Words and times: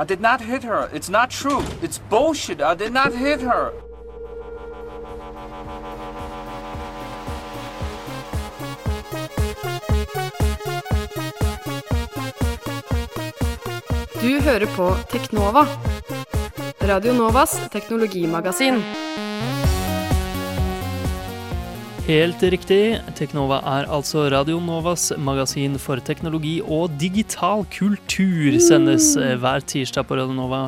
I 0.00 0.04
did 0.04 0.20
not 0.20 0.40
hit 0.40 0.62
her. 0.62 0.88
It's 0.92 1.08
not 1.08 1.28
true. 1.28 1.60
It's 1.82 1.98
bullshit. 1.98 2.62
I 2.62 2.76
did 2.76 2.92
not 2.92 3.12
hit 3.12 3.40
her. 3.40 3.72
Du 14.20 14.40
hører 14.40 14.66
på 14.76 14.96
Teknova. 15.10 15.66
Radio 16.80 17.12
Novas 17.12 17.60
teknologimagasin. 17.72 18.82
Helt 22.08 22.40
riktig. 22.40 23.02
Teknova 23.18 23.58
er 23.68 23.90
altså 23.92 24.22
Radio 24.32 24.56
Novas 24.64 25.10
magasin 25.20 25.74
for 25.76 26.00
teknologi 26.00 26.54
og 26.64 26.94
digital 26.96 27.66
kultur. 27.68 28.56
Sendes 28.64 29.10
eh, 29.20 29.34
hver 29.36 29.60
tirsdag 29.60 30.06
på 30.08 30.16
Radio 30.16 30.32
Nova 30.32 30.62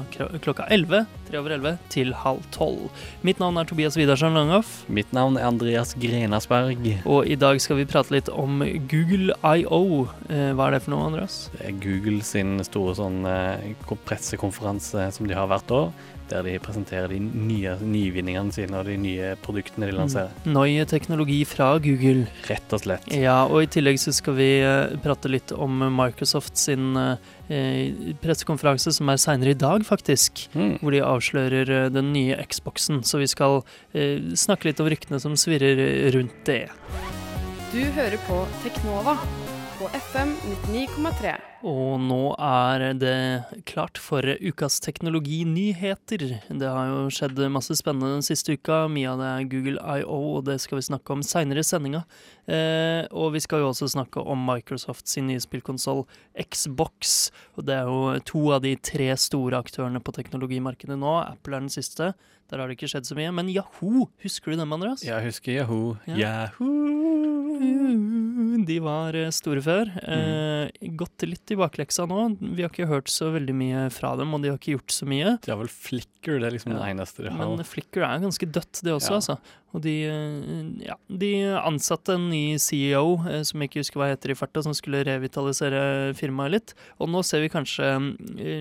klokka 0.45 0.67
11, 0.69 1.07
3 1.31 1.39
over 1.41 1.55
11 1.55 1.79
til 1.93 2.13
halv 2.25 2.43
12. 2.55 2.89
Mitt 3.27 3.39
navn 3.43 3.59
er 3.61 3.69
Tobias 3.69 3.97
Widersen 3.99 4.35
Langhoff, 4.35 4.85
Mitt 4.91 5.13
navn 5.15 5.37
er 5.39 5.47
Andreas 5.47 5.95
Grenasberg. 6.01 6.81
og 7.07 7.27
i 7.31 7.37
dag 7.39 7.61
skal 7.63 7.77
vi 7.81 7.85
prate 7.87 8.11
litt 8.15 8.29
om 8.33 8.61
Google 8.91 9.35
IO. 9.57 10.09
Eh, 10.29 10.51
Hva 10.59 10.67
er 10.69 10.77
det 10.79 10.83
for 10.85 10.95
noe, 10.97 11.07
Andreas? 11.11 11.49
Det 11.55 11.69
er 11.69 11.77
Google 11.83 12.23
sin 12.27 12.59
store 12.67 12.97
sånn 12.99 13.21
eh, 13.31 13.75
pressekonferanse 14.07 15.11
som 15.15 15.29
de 15.31 15.35
har 15.39 15.47
hvert 15.51 15.71
år, 15.71 15.93
der 16.31 16.45
de 16.47 16.59
presenterer 16.63 17.11
de 17.11 17.19
nye 17.21 17.73
nyvinningene 17.83 18.55
sine 18.55 18.79
og 18.79 18.87
de 18.87 18.97
nye 19.01 19.33
produktene 19.43 19.89
de 19.91 19.97
lanserer. 19.97 20.31
Neue 20.47 20.85
teknologi 20.91 21.41
fra 21.49 21.73
Google. 21.83 22.27
Rett 22.51 22.75
og 22.77 22.83
slett. 22.85 23.07
Ja, 23.15 23.45
og 23.51 23.65
i 23.65 23.71
tillegg 23.71 23.99
så 24.03 24.15
skal 24.15 24.39
vi 24.39 24.51
eh, 24.63 24.97
prate 25.03 25.31
litt 25.31 25.55
om 25.55 25.79
Microsoft 25.95 26.59
sin 26.59 26.93
pressekonferanse, 28.23 28.93
som 28.95 29.11
er 29.11 29.21
seinere 29.21 29.55
i 29.55 29.59
dag, 29.59 29.85
faktisk. 29.87 30.47
Mm. 30.55 30.79
hvor 30.81 30.95
de 30.95 31.03
avslører 31.05 31.71
eh, 31.71 31.91
den 31.93 32.13
nye 32.15 32.39
Xboxen. 32.51 33.03
Så 33.07 33.21
vi 33.21 33.29
skal 33.31 33.61
eh, 33.93 34.33
snakke 34.39 34.71
litt 34.71 34.81
om 34.83 34.91
ryktene 34.91 35.21
som 35.23 35.37
svirrer 35.39 35.81
eh, 35.85 36.11
rundt 36.15 36.45
det. 36.47 36.65
Du 37.71 37.83
hører 37.97 38.19
på 38.27 38.43
Teknova 38.65 39.19
på 39.81 39.89
FM 39.97 40.35
99,3. 40.69 41.31
Og 41.65 42.01
nå 42.05 42.35
er 42.37 42.83
det 43.01 43.63
klart 43.69 43.97
for 44.01 44.21
ukas 44.21 44.77
teknologinyheter. 44.85 46.25
Det 46.49 46.69
har 46.69 46.91
jo 46.91 47.07
skjedd 47.13 47.41
masse 47.53 47.73
spennende 47.79 48.19
den 48.19 48.27
siste 48.27 48.59
uka. 48.59 48.83
Mye 48.93 49.09
av 49.09 49.23
det 49.23 49.29
er 49.31 49.47
Google 49.55 49.97
IO, 50.01 50.19
og 50.37 50.45
det 50.51 50.59
skal 50.61 50.83
vi 50.83 50.85
snakke 50.91 51.15
om 51.17 51.25
seinere 51.25 51.65
i 51.65 51.69
sendinga. 51.69 52.03
Eh, 52.45 53.09
og 53.09 53.33
vi 53.39 53.41
skal 53.41 53.65
jo 53.65 53.71
også 53.71 53.89
snakke 53.95 54.21
om 54.21 54.45
Microsoft 54.51 55.09
sin 55.09 55.31
nye 55.33 55.41
spillkonsoll 55.41 56.05
Xbox. 56.37 57.31
Og 57.57 57.65
det 57.71 57.79
er 57.79 57.89
jo 57.89 58.21
to 58.29 58.45
av 58.53 58.61
de 58.67 58.75
tre 58.77 59.09
store 59.17 59.63
aktørene 59.65 60.05
på 60.05 60.13
teknologimarkedet 60.19 61.01
nå. 61.01 61.15
Apple 61.25 61.57
er 61.57 61.65
den 61.65 61.73
siste. 61.73 62.13
Der 62.53 62.61
har 62.61 62.69
det 62.69 62.77
ikke 62.77 62.91
skjedd 62.93 63.09
så 63.09 63.17
mye. 63.17 63.33
Men 63.33 63.49
Yahoo, 63.49 64.11
husker 64.21 64.53
du 64.53 64.61
dem, 64.61 64.77
Andreas? 64.77 65.07
Jeg 65.09 65.25
husker 65.31 65.57
Yahoo. 65.63 65.97
Ja. 66.11 66.45
Yahoo! 66.51 68.30
De 68.67 68.77
var 68.85 69.17
eh, 69.17 69.31
store 69.35 69.63
før. 69.65 69.91
Eh, 70.03 70.89
gått 70.99 71.23
litt 71.29 71.51
i 71.55 71.57
bakleksa 71.59 72.07
nå. 72.11 72.19
Vi 72.41 72.63
har 72.65 72.71
ikke 72.73 72.89
hørt 72.91 73.09
så 73.13 73.31
veldig 73.35 73.55
mye 73.57 73.85
fra 73.95 74.15
dem, 74.21 74.35
og 74.37 74.43
de 74.45 74.51
har 74.53 74.59
ikke 74.61 74.75
gjort 74.77 74.95
så 74.95 75.09
mye. 75.09 75.37
De 75.45 75.53
har 75.53 75.59
vel 75.61 75.71
Flicker, 75.71 76.39
det 76.43 76.49
er 76.51 76.55
liksom 76.57 76.75
det 76.75 76.83
eneste 76.89 77.25
de 77.27 77.33
har. 77.33 77.41
Men 77.57 77.65
Flickr 77.67 78.05
er 78.07 78.23
ganske 78.25 78.49
dødt, 78.51 78.83
det 78.87 78.93
også, 78.97 79.11
Ja. 79.15 79.21
altså. 79.21 79.39
Og 79.73 79.83
de, 79.85 79.95
eh, 80.11 80.87
ja, 80.89 80.97
de 81.09 81.31
ansatte 81.61 82.15
en 82.19 82.29
ny 82.31 82.57
CEO, 82.59 83.19
som 83.47 83.61
jeg 83.63 83.71
ikke 83.71 83.81
husker 83.85 84.01
hva 84.03 84.11
heter 84.11 84.33
i 84.33 84.39
farta, 84.39 84.63
som 84.67 84.75
skulle 84.75 85.05
revitalisere 85.07 86.13
firmaet 86.19 86.51
litt. 86.57 86.75
Og 86.99 87.09
nå 87.09 87.23
ser 87.25 87.41
vi 87.45 87.49
kanskje 87.53 87.95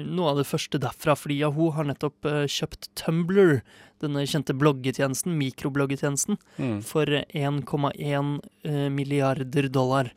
noe 0.05 0.29
av 0.31 0.37
det 0.37 0.45
første 0.49 0.79
derfra, 0.79 1.15
fordi 1.17 1.39
Yahoo 1.41 1.71
har 1.73 1.83
nettopp 1.89 2.21
kjøpt 2.47 2.89
Tumblr, 2.95 3.61
denne 4.01 4.25
kjente 4.27 4.53
bloggetjenesten, 4.57 5.35
mikrobloggetjenesten, 5.37 6.37
Mm. 6.57 6.81
for 6.83 7.05
1,1 7.05 8.39
eh, 8.63 8.89
milliarder 8.89 9.67
dollar. 9.69 10.11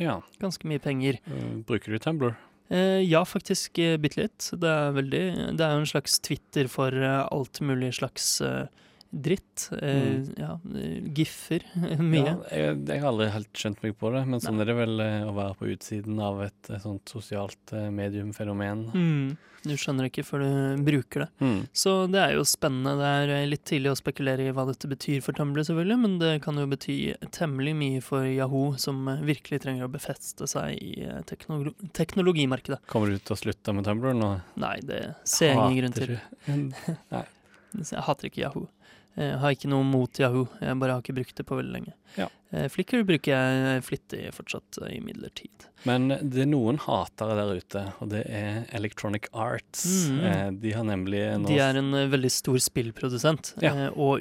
Ja. 0.00 0.22
Ganske 0.40 0.64
mye 0.68 0.78
penger. 0.80 1.18
Uh, 1.28 1.60
bruker 1.66 1.92
du 1.92 1.98
Tumblr? 1.98 2.34
Eh, 2.70 3.02
ja, 3.04 3.24
faktisk 3.26 3.78
eh, 3.78 3.96
bitte 3.98 4.22
litt. 4.22 4.50
Det 4.56 4.68
er 4.70 4.92
veldig 4.96 5.56
Det 5.58 5.60
er 5.66 5.72
jo 5.74 5.80
en 5.82 5.90
slags 5.90 6.18
Twitter 6.20 6.68
for 6.68 6.94
eh, 6.94 7.26
alt 7.30 7.60
mulig 7.60 7.92
slags 7.98 8.40
eh, 8.40 8.66
dritt. 9.10 9.68
Eh, 9.82 10.22
Ja, 10.38 10.58
eh, 10.76 11.02
giffer. 11.14 11.64
mye. 11.98 12.22
Ja, 12.24 12.36
jeg, 12.54 12.80
jeg 12.86 13.02
har 13.02 13.10
aldri 13.10 13.30
helt 13.34 13.52
skjønt 13.58 13.82
meg 13.84 13.96
på 13.98 14.10
det, 14.14 14.24
men 14.30 14.42
sånn 14.42 14.62
er 14.62 14.70
det 14.70 14.76
vel 14.78 15.02
eh, 15.04 15.28
å 15.28 15.34
være 15.36 15.58
på 15.58 15.70
utsiden 15.74 16.18
av 16.22 16.42
et 16.46 16.70
eh, 16.70 16.82
sånt 16.82 17.10
sosialt 17.10 17.74
mediumfenomen. 17.90 18.84
Mm. 18.94 19.30
Du 19.60 19.74
skjønner 19.76 20.06
ikke 20.08 20.22
før 20.24 20.40
du 20.40 20.84
bruker 20.86 21.26
det. 21.26 21.28
Mm. 21.44 21.58
Så 21.76 21.92
det 22.08 22.20
er 22.22 22.30
jo 22.38 22.46
spennende. 22.48 22.94
Det 22.96 23.34
er 23.36 23.50
litt 23.50 23.66
tidlig 23.68 23.90
å 23.92 23.98
spekulere 23.98 24.46
i 24.48 24.54
hva 24.56 24.64
dette 24.70 24.88
betyr 24.88 25.18
for 25.20 25.36
Tumblr, 25.36 25.60
selvfølgelig, 25.68 25.98
men 26.00 26.14
det 26.22 26.30
kan 26.46 26.56
jo 26.56 26.64
bety 26.70 26.96
temmelig 27.36 27.74
mye 27.76 28.00
for 28.04 28.24
Yahoo, 28.24 28.78
som 28.80 29.04
virkelig 29.26 29.60
trenger 29.66 29.84
å 29.84 29.92
befeste 29.92 30.48
seg 30.48 30.78
i 30.80 31.04
teknolo 31.28 31.74
teknologimarkedet. 31.92 32.80
Kommer 32.88 33.12
du 33.12 33.20
til 33.20 33.36
å 33.36 33.40
slutte 33.42 33.76
med 33.76 33.84
Tumblr 33.84 34.16
nå? 34.16 34.30
Nei, 34.64 34.78
det 34.86 35.02
ser 35.28 35.52
jeg 35.52 35.60
ingen 35.60 35.82
grunn 35.82 35.98
til. 35.98 36.16
Jeg 37.70 38.02
hater 38.02 38.26
ikke 38.26 38.40
Yahoo. 38.42 38.64
Jeg 39.18 39.38
har 39.42 39.54
ikke 39.56 39.70
noe 39.72 39.86
mot 39.86 40.20
Yahoo, 40.22 40.46
jeg 40.60 40.78
bare 40.80 40.96
har 40.96 41.02
ikke 41.02 41.16
brukt 41.16 41.36
det 41.40 41.46
på 41.48 41.58
veldig 41.58 41.74
lenge. 41.74 41.94
Ja. 42.16 42.28
Eh, 42.52 42.66
Flickr 42.68 43.04
bruker 43.06 43.30
jeg 43.32 43.82
flittig 43.86 44.24
fortsatt 44.34 44.78
eh, 44.82 44.96
imidlertid. 44.98 45.68
Men 45.88 46.08
det 46.10 46.42
er 46.42 46.48
noen 46.50 46.76
hatere 46.82 47.36
der 47.38 47.56
ute, 47.56 47.82
og 48.02 48.10
det 48.12 48.24
er 48.28 48.66
Electronic 48.76 49.28
Arts. 49.32 49.84
Mm. 50.10 50.18
Eh, 50.28 50.50
de 50.64 50.72
har 50.76 50.84
nemlig 50.84 51.22
De 51.46 51.56
er 51.62 51.78
en 51.80 51.92
veldig 52.12 52.30
stor 52.34 52.58
spillprodusent, 52.60 53.54
Ja. 53.62 53.88
og 53.94 54.20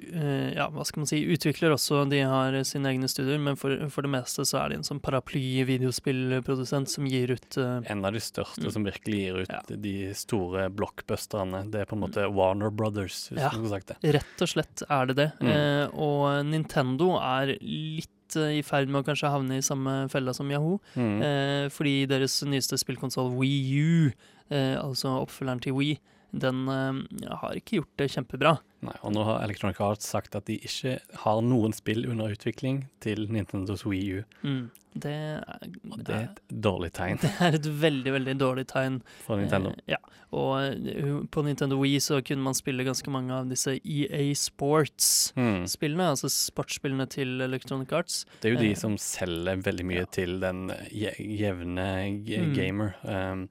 ja, 0.55 0.69
hva 0.71 0.85
skal 0.87 1.01
man 1.03 1.07
si, 1.09 1.19
utvikler 1.27 1.73
også. 1.75 2.05
De 2.09 2.21
har 2.21 2.55
sine 2.63 2.87
egne 2.93 3.09
studier, 3.11 3.39
men 3.41 3.57
for, 3.59 3.75
for 3.89 4.05
det 4.07 4.11
meste 4.13 4.45
så 4.47 4.61
er 4.63 4.69
de 4.69 4.75
en 4.79 4.87
sånn 4.87 5.01
paraply-videospillprodusent 5.03 6.89
som 6.89 7.07
gir 7.09 7.31
ut 7.35 7.57
uh, 7.59 7.79
en 7.89 8.05
av 8.05 8.13
de 8.15 8.19
største 8.23 8.59
Mm. 8.69 8.71
som 8.73 8.83
virkelig 8.83 9.17
gir 9.19 9.37
ut 9.43 9.49
Ja. 9.51 9.61
de 9.69 10.13
store 10.13 10.69
blockbusterne. 10.69 11.65
Det 11.71 11.81
er 11.81 11.85
på 11.85 11.95
en 11.95 12.01
måte 12.03 12.25
Warner 12.33 12.69
Brothers, 12.69 13.29
hvis 13.29 13.39
Ja. 13.39 13.49
man 13.51 13.65
skulle 13.65 13.69
sagt 13.81 13.87
det. 14.01 14.13
Rett 14.13 14.41
og 14.41 14.47
slett 14.47 14.83
er 14.89 15.05
det 15.07 15.15
det. 15.15 15.31
Mm. 15.41 15.49
Eh, 15.49 15.87
og 15.93 16.45
Nintendo 16.45 17.17
er 17.19 17.57
litt 17.61 18.09
eh, 18.37 18.59
i 18.59 18.61
ferd 18.65 18.91
med 18.91 19.01
å 19.01 19.07
kanskje 19.07 19.31
havne 19.31 19.59
i 19.59 19.65
samme 19.65 20.07
fella 20.11 20.33
som 20.35 20.51
Yahoo. 20.51 20.79
Mm. 20.95 21.17
Eh, 21.25 21.65
fordi 21.73 22.05
deres 22.09 22.39
nyeste 22.45 22.77
spillkonsoll 22.77 23.33
Wii 23.37 23.81
U, 23.81 24.11
eh, 24.49 24.75
altså 24.77 25.15
oppfølgeren 25.23 25.63
til 25.65 25.77
Wii, 25.77 25.99
den 26.31 26.67
eh, 26.69 27.29
har 27.41 27.55
ikke 27.57 27.79
gjort 27.79 27.93
det 27.97 28.09
kjempebra. 28.13 28.57
Nei, 28.85 28.95
og 29.03 29.11
nå 29.11 29.23
har 29.27 29.41
Electronic 29.43 29.79
Arts 29.83 30.07
sagt 30.07 30.35
at 30.39 30.45
de 30.47 30.55
ikke 30.63 30.99
har 31.25 31.41
noen 31.43 31.73
spill 31.75 32.05
under 32.07 32.31
utvikling 32.31 32.85
til 33.03 33.25
Nintendos 33.27 33.83
Wii 33.85 34.19
U. 34.19 34.23
Mm. 34.43 34.69
Det, 34.93 35.11
er, 35.11 35.65
Og 35.91 35.99
det 36.07 36.13
er 36.15 36.23
et 36.29 36.39
dårlig 36.65 36.87
tegn 36.97 37.19
det 37.21 37.29
er 37.45 37.57
et 37.59 37.67
veldig, 37.81 38.13
veldig 38.15 38.33
dårlig 38.39 38.63
tegn. 38.71 39.01
for 39.25 39.37
Nintendo. 39.37 39.69
Eh, 39.83 39.93
ja. 39.93 39.99
Og 40.31 40.63
eh, 40.63 41.11
på 41.29 41.43
Nintendo 41.45 41.77
Wii 41.81 41.99
så 42.01 42.21
kunne 42.25 42.41
man 42.45 42.55
spille 42.57 42.85
ganske 42.87 43.11
mange 43.13 43.33
av 43.35 43.49
disse 43.51 43.75
EA 43.83 44.23
Sports-spillene, 44.37 45.99
Mm. 45.99 46.13
altså 46.13 46.29
sportsspillene 46.31 47.05
til 47.09 47.41
Electronic 47.41 47.91
Arts. 47.93 48.23
Det 48.41 48.49
er 48.51 48.55
jo 48.55 48.61
de 48.63 48.71
eh, 48.71 48.79
som 48.79 48.95
selger 48.97 49.61
veldig 49.65 49.85
mye 49.85 50.03
ja. 50.05 50.09
til 50.13 50.39
den 50.41 50.69
jevne 50.93 51.89
g 52.25 52.39
Mm. 52.39 52.53
gamer. 52.55 52.95
Um, 53.03 53.49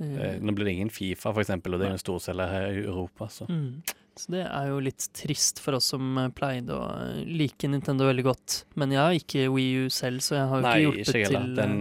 Eh, 0.00 0.38
nå 0.40 0.54
blir 0.54 0.64
det 0.66 0.72
ingen 0.78 0.90
Fifa, 0.90 1.30
eksempel, 1.40 1.74
og 1.74 1.80
det 1.80 1.86
er 1.86 1.92
jo 1.94 1.98
en 1.98 2.02
storselger 2.04 2.48
her 2.50 2.66
i 2.72 2.84
Europa. 2.86 3.28
Så. 3.28 3.46
Mm. 3.48 3.82
Så 4.16 4.30
det 4.30 4.44
er 4.46 4.68
jo 4.70 4.78
litt 4.78 5.08
trist 5.12 5.58
for 5.58 5.74
oss 5.74 5.86
som 5.90 6.18
eh, 6.18 6.28
pleide 6.34 6.70
å 6.70 6.84
like 7.26 7.66
Nintendo 7.68 8.06
veldig 8.06 8.24
godt. 8.24 8.64
Men 8.76 8.90
jeg 8.94 9.00
har 9.02 9.14
ikke 9.18 9.48
Wii 9.54 9.86
U 9.86 9.88
selv, 9.90 10.20
så 10.22 10.36
jeg 10.40 10.48
har 10.50 10.58
jo 10.60 10.66
Nei, 10.66 10.74
ikke 10.80 10.90
hjulpet 10.90 11.14
ikke 11.22 11.30
til. 11.30 11.54
Den, 11.58 11.74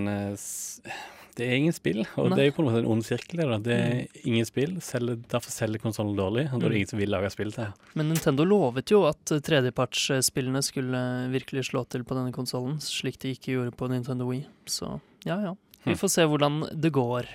det 1.33 1.47
er 1.49 1.55
ingen 1.57 1.73
spill, 1.73 2.03
og 2.21 2.27
Nei. 2.29 2.35
det 2.37 2.41
er 2.43 2.47
jo 2.51 2.53
på 2.53 2.61
en 2.61 2.67
måte 2.69 2.81
en 2.83 2.89
ond 2.93 3.05
sirkel. 3.05 3.39
Da. 3.49 3.57
Det 3.65 3.73
er 3.81 4.25
ingen 4.29 4.45
spill, 4.45 4.75
selv, 4.85 5.15
derfor 5.31 5.49
selger 5.49 5.81
konsollen 5.81 6.13
dårlig, 6.17 6.43
og 6.53 6.59
da 6.61 6.67
er 6.67 6.69
det 6.69 6.75
Mm. 6.75 6.77
ingen 6.83 6.91
som 6.91 6.99
vil 6.99 7.09
lage 7.09 7.31
spill 7.33 7.51
til. 7.51 7.71
Men 7.97 8.09
Nintendo 8.13 8.45
lovet 8.45 8.91
jo 8.93 8.99
at 9.09 9.25
tredjepartsspillene 9.41 10.61
skulle 10.61 11.01
virkelig 11.33 11.65
slå 11.71 11.85
til 11.89 12.03
på 12.05 12.13
denne 12.17 12.31
konsollen, 12.35 12.77
slik 12.81 13.17
de 13.23 13.33
ikke 13.33 13.53
gjorde 13.57 13.73
på 13.77 13.89
Nintendo 13.89 14.27
Wii. 14.29 14.45
Så 14.69 14.99
ja 15.25 15.39
ja. 15.41 15.55
Vi 15.85 15.91
Hm. 15.93 15.97
får 15.99 16.09
se 16.09 16.21
hvordan 16.29 16.61
det 16.79 16.91
går. 16.93 17.25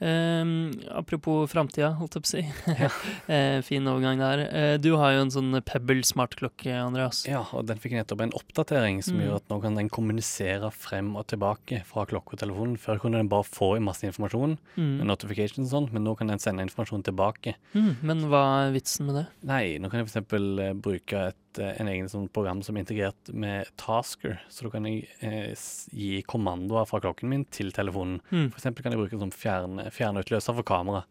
Ehm, 0.00 0.70
apropos 0.94 1.48
framtida, 1.50 1.90
holdt 1.98 2.14
jeg 2.18 2.22
på 2.22 2.28
å 2.28 2.34
si. 2.34 2.44
Eh, 3.28 3.60
fin 3.66 3.84
overgang 3.90 4.20
der. 4.20 4.40
Eh, 4.48 4.76
du 4.80 4.92
har 4.96 5.12
jo 5.16 5.24
en 5.24 5.32
sånn 5.32 5.56
Pebble 5.66 6.00
smartklokke, 6.06 6.70
Andreas. 6.80 7.24
Ja, 7.28 7.42
og 7.52 7.66
den 7.68 7.80
fikk 7.82 7.92
nettopp 7.96 8.22
en 8.24 8.32
oppdatering 8.38 9.02
som 9.04 9.18
Mm. 9.18 9.24
gjør 9.26 9.36
at 9.36 9.48
nå 9.50 9.58
kan 9.62 9.74
den 9.76 9.88
kommunisere 9.90 10.70
frem 10.72 11.10
og 11.18 11.26
tilbake 11.26 11.82
fra 11.84 12.06
klokka 12.06 12.36
og 12.36 12.40
telefonen. 12.40 12.78
Før 12.78 13.00
kunne 13.02 13.18
den 13.18 13.28
bare 13.28 13.44
få 13.44 13.74
masse 13.82 14.06
informasjon, 14.06 14.56
Mm. 14.76 15.04
notifications 15.04 15.72
og 15.72 15.74
sånn, 15.88 15.92
men 15.92 16.04
nå 16.04 16.16
kan 16.16 16.28
den 16.28 16.38
sende 16.38 16.62
informasjon 16.62 17.02
tilbake. 17.04 17.54
Mm, 17.74 17.96
men 18.02 18.20
hva 18.30 18.68
er 18.68 18.72
vitsen 18.72 19.06
med 19.06 19.14
det? 19.16 19.26
Nei, 19.44 19.78
nå 19.78 19.90
kan 19.90 20.00
jeg 20.04 20.08
f.eks. 20.08 20.32
Uh, 20.32 20.72
bruke 20.74 21.12
et, 21.28 21.58
eh, 21.58 21.74
en 21.80 21.88
egen 21.88 22.06
sånn 22.08 22.28
program 22.32 22.62
som 22.62 22.76
er 22.76 22.84
integrert 22.84 23.32
med 23.34 23.66
Tasker, 23.76 24.38
så 24.48 24.62
da 24.64 24.70
kan 24.70 24.84
jeg 24.84 25.06
eh, 25.20 25.54
gi 25.92 26.22
kommandoer 26.22 26.86
fra 26.86 27.00
klokken 27.00 27.28
min 27.28 27.44
til 27.50 27.72
telefonen. 27.72 28.20
Mm. 28.30 28.52
Eksempel 28.54 28.82
kan 28.82 28.92
jeg 28.92 29.00
bruke 29.00 29.12
en 29.14 29.28
sånn 29.30 29.34
fjern 29.34 29.78
fjernutløser 29.94 30.54
for 30.54 30.62
kamera. 30.66 31.04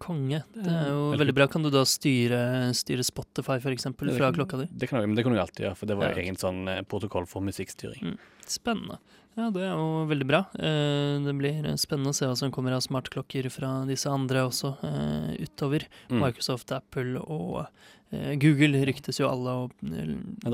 Konge. 0.00 0.42
Det 0.54 0.64
er 0.72 0.86
jo 0.88 1.10
Veldig 1.12 1.34
bra. 1.36 1.46
Kan 1.52 1.62
du 1.62 1.68
da 1.70 1.82
styre, 1.84 2.70
styre 2.72 3.04
Spotify 3.04 3.58
for 3.60 3.70
eksempel, 3.74 4.08
fra 4.16 4.30
klokka 4.32 4.62
di? 4.62 4.68
Det 4.72 4.88
kan, 4.88 5.00
du- 5.00 5.06
men 5.06 5.14
det 5.16 5.24
kan 5.24 5.32
du 5.34 5.38
alltid 5.38 5.66
gjøre, 5.66 5.76
for 5.76 5.86
det 5.86 5.96
var 5.98 6.08
Ja, 6.14 6.22
egen 6.22 6.36
sånn 6.40 6.66
eh, 6.68 6.80
protokoll 6.82 7.26
for 7.28 7.42
musikkstyring. 7.42 8.00
Mm. 8.14 8.18
Spennende. 8.46 8.98
Ja, 9.36 9.48
det 9.50 9.62
er 9.62 9.76
jo 9.76 10.06
veldig 10.08 10.26
bra. 10.26 10.40
Eh, 10.58 11.20
Det 11.22 11.34
blir 11.38 11.62
spennende 11.78 12.10
å 12.10 12.14
se 12.16 12.24
hva 12.26 12.36
som 12.36 12.50
kommer 12.50 12.72
av 12.72 12.80
smartklokker 12.80 13.50
fra 13.52 13.84
disse 13.86 14.06
andre 14.10 14.48
også 14.48 14.72
eh, 14.82 15.36
utover. 15.44 15.84
Mm. 16.08 16.18
Microsoft, 16.24 16.72
Apple 16.72 17.20
og 17.20 17.66
Google 18.10 18.80
ryktes 18.84 19.20
jo 19.20 19.28
alle 19.30 19.50
å 19.50 19.70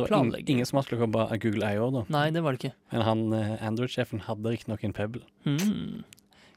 planlegge. 0.07 0.45
ingen 0.51 0.67
smartklokker 0.67 1.09
på 1.11 1.41
Google 1.41 1.71
IO, 1.73 1.91
da. 1.91 2.03
Nei, 2.11 2.29
det 2.31 2.43
var 2.43 2.53
det 2.53 2.61
ikke. 2.61 2.75
Men 2.93 3.03
han 3.03 3.23
Android-sjefen 3.65 4.21
hadde 4.27 4.45
riktignok 4.53 4.85
en 4.85 4.93
Pebble. 4.93 5.23
Hmm. 5.47 6.05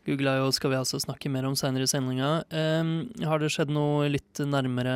Google 0.08 0.32
jo 0.40 0.48
skal 0.56 0.72
vi 0.72 0.78
altså 0.80 0.98
snakke 1.02 1.30
mer 1.30 1.46
om 1.46 1.56
seinere 1.60 1.86
i 1.86 1.90
sendinga. 1.92 2.30
Um, 2.50 2.92
har 3.28 3.42
det 3.42 3.50
skjedd 3.54 3.70
noe 3.76 4.08
litt 4.10 4.40
nærmere 4.42 4.94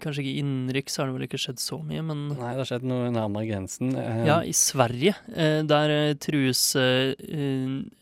Kanskje 0.00 0.22
ikke 0.22 0.38
innenriks, 0.40 0.96
har 1.00 1.08
det 1.10 1.16
vel 1.16 1.26
ikke 1.26 1.40
skjedd 1.42 1.60
så 1.60 1.80
mye, 1.84 2.02
men 2.06 2.22
Nei, 2.30 2.52
det 2.54 2.62
har 2.62 2.68
skjedd 2.70 2.86
noe 2.88 3.10
nærmere 3.12 3.48
grensen. 3.50 3.90
Eh, 3.98 4.22
Ja, 4.28 4.38
i 4.46 4.54
Sverige. 4.56 5.16
Eh, 5.34 5.60
der 5.68 5.92
eh, 5.92 6.14
trues 6.22 6.62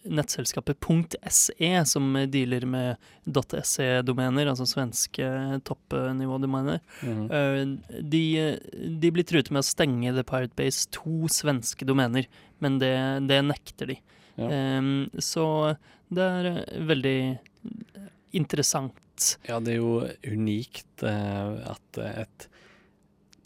nettselskapet 0.02 0.78
.se, 1.30 1.72
som 1.88 2.12
dealer 2.30 2.66
med 2.66 2.96
.se-domener, 3.62 4.50
altså 4.50 4.66
svenske 4.66 5.26
toppnivådomener. 5.66 6.80
Eh, 7.02 8.00
de, 8.02 8.24
de 9.00 9.12
blir 9.14 9.26
truet 9.28 9.50
med 9.50 9.62
å 9.62 9.66
stenge 9.66 10.14
The 10.14 10.24
Pirate 10.26 10.56
Base 10.58 10.88
to 10.94 11.28
svenske 11.32 11.86
domener, 11.88 12.26
men 12.62 12.78
det, 12.82 12.94
det 13.30 13.42
nekter 13.46 13.94
de. 13.94 13.98
Ja. 14.40 14.46
Eh, 14.48 14.82
så 15.18 15.76
det 16.12 16.22
er 16.24 16.44
eh, 16.52 16.78
veldig 16.88 17.18
interessant. 18.32 19.36
Ja, 19.46 19.60
det 19.60 19.72
er 19.74 19.78
jo 19.82 20.08
unikt 20.32 21.02
uh, 21.04 21.60
at 21.74 21.98
eh, 22.00 22.22
et 22.24 22.46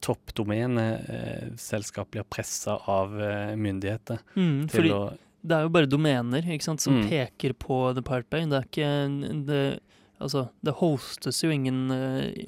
toppdomeneselskap 0.06 2.10
blir 2.14 2.22
pressa 2.30 2.76
av 2.86 3.10
myndigheter 3.58 4.18
Mm, 4.36 4.68
til 4.70 4.92
å 4.94 5.00
det 5.46 5.54
er 5.54 5.62
jo 5.62 5.68
bare 5.70 5.86
domener 5.86 6.42
ikke 6.42 6.64
sant, 6.64 6.80
som 6.82 6.94
Mm. 6.96 7.06
peker 7.08 7.52
på 7.54 7.92
The 7.94 8.02
Pirate 8.02 8.26
Bay. 8.30 8.44
Det 8.50 8.56
er 8.58 8.64
ikke 8.66 9.46
det, 9.46 9.78
Altså, 10.18 10.48
det 10.64 10.72
hostes 10.74 11.42
jo 11.44 11.50
ingen 11.50 11.90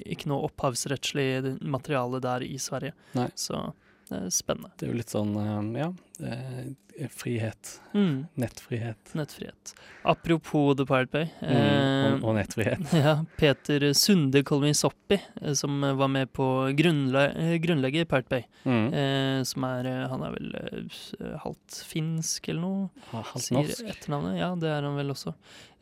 Ikke 0.05 0.25
noe 0.27 0.43
opphavsrettslig 0.49 1.61
materiale 1.61 2.19
der 2.19 2.41
i 2.43 2.57
Sverige. 2.57 2.91
Nei. 3.13 3.29
Så 3.35 3.73
det 4.09 4.19
er 4.25 4.29
spennende. 4.33 4.71
Det 4.77 4.87
er 4.87 4.93
jo 4.93 4.97
litt 4.99 5.11
sånn, 5.13 5.35
eh, 5.37 5.81
ja 5.83 5.89
eh, 6.25 6.69
Frihet. 7.15 7.77
Mm, 7.95 8.25
Nettfrihet. 8.35 9.13
nettfrihet. 9.15 9.69
Apropos 10.03 10.73
The 10.75 10.83
Pirate 10.85 11.11
Bay. 11.13 11.29
Mm, 11.39 11.53
eh, 11.55 12.07
og, 12.17 12.25
og 12.27 12.35
nettfrihet. 12.35 12.81
Ja, 13.05 13.13
Peter 13.39 13.85
Sunde 13.95 14.41
Kolmisoppi, 14.43 15.15
eh, 15.41 15.53
som 15.55 15.77
eh, 15.87 15.93
var 15.95 16.09
med 16.11 16.33
på 16.35 16.47
grunnle 16.75 17.23
grunnlegget 17.63 18.03
i 18.03 18.09
Pirate 18.11 18.27
Bay. 18.33 18.43
Mm. 18.65 18.89
Eh, 18.99 19.37
som 19.47 19.63
er 19.69 19.87
eh, 19.93 20.01
Han 20.11 20.25
er 20.27 20.35
vel 20.35 20.51
eh, 20.59 21.37
halvt 21.45 21.79
finsk 21.87 22.49
eller 22.51 22.65
noe? 22.65 22.89
Ha- 23.13 23.23
Halvt 23.31 23.47
Sier 23.47 23.93
etternavnet. 23.93 24.35
Ja, 24.41 24.51
det 24.59 24.73
er 24.75 24.83
han 24.89 24.99
vel 24.99 25.15
også. 25.15 25.35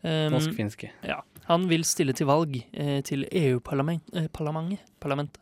Um, 0.06 0.36
Norsk-finske. 0.36 0.92
Ja. 1.10 1.24
Han 1.48 1.66
vil 1.72 1.82
stille 1.88 2.14
til 2.14 2.30
valg 2.30 2.60
eh, 2.78 3.00
til 3.08 3.26
EU-parlamentet 3.32 4.14
eh, 4.22 4.28
parlamentet, 4.30 4.86
parlamentet, 5.02 5.42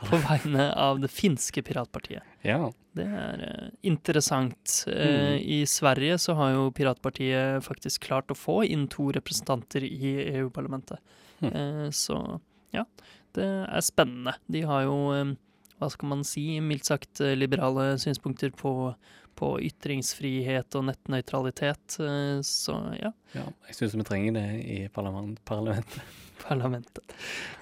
på 0.00 0.16
vegne 0.28 0.70
av 0.72 1.00
det 1.02 1.10
finske 1.12 1.62
piratpartiet. 1.66 2.24
Ja. 2.46 2.70
Det 2.96 3.06
er 3.06 3.42
uh, 3.44 3.66
interessant. 3.86 4.84
Uh, 4.88 5.08
Mm. 5.10 5.38
I 5.38 5.58
Sverige 5.66 6.18
så 6.18 6.34
har 6.38 6.54
jo 6.54 6.70
piratpartiet 6.74 7.64
faktisk 7.64 8.08
klart 8.08 8.30
å 8.30 8.38
få 8.38 8.60
inn 8.66 8.86
to 8.90 9.10
representanter 9.14 9.84
i 9.86 10.14
EU-parlamentet. 10.36 10.98
Mm. 11.40 11.50
Uh, 11.54 11.88
så 11.94 12.18
ja, 12.74 12.84
det 13.36 13.46
er 13.46 13.84
spennende. 13.84 14.34
De 14.50 14.62
har 14.66 14.84
jo, 14.86 14.98
eh, 15.14 15.32
hva 15.80 15.88
skal 15.90 16.10
man 16.12 16.24
si, 16.26 16.44
mildt 16.62 16.86
sagt 16.90 17.22
liberale 17.34 17.92
synspunkter 17.98 18.52
på, 18.54 18.92
på 19.38 19.52
ytringsfrihet 19.66 20.78
og 20.78 20.86
nettnøytralitet. 20.90 21.98
Så 22.46 22.76
ja. 23.00 23.10
ja. 23.34 23.46
Jeg 23.70 23.78
syns 23.78 23.96
vi 23.98 24.06
trenger 24.06 24.38
det 24.38 24.46
i 24.62 24.80
parlament, 24.94 25.42
parlamentet. 25.48 26.02
Parlamentet. 26.40 27.12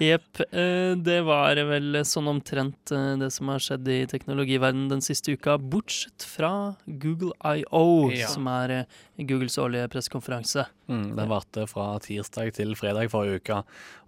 Jepp. 0.02 0.40
Eh, 0.52 0.94
det 0.96 1.18
var 1.26 1.58
vel 1.68 2.00
sånn 2.06 2.30
omtrent 2.30 2.92
eh, 2.94 3.16
det 3.20 3.30
som 3.34 3.50
har 3.52 3.62
skjedd 3.62 3.88
i 3.90 3.98
teknologiverdenen 4.10 4.88
den 4.92 5.04
siste 5.04 5.34
uka, 5.34 5.58
bortsett 5.58 6.24
fra 6.26 6.76
Google 6.86 7.34
I.O., 7.42 8.10
Ja. 8.14 8.28
som 8.30 8.46
er 8.52 8.74
eh, 8.80 8.98
Googles 9.18 9.58
årlige 9.58 9.88
pressekonferanse. 9.90 10.68
Mm, 10.88 11.16
den 11.18 11.28
varte 11.28 11.66
fra 11.68 11.98
tirsdag 12.00 12.54
til 12.56 12.72
fredag 12.78 13.10
forrige 13.12 13.42
uke. 13.42 13.56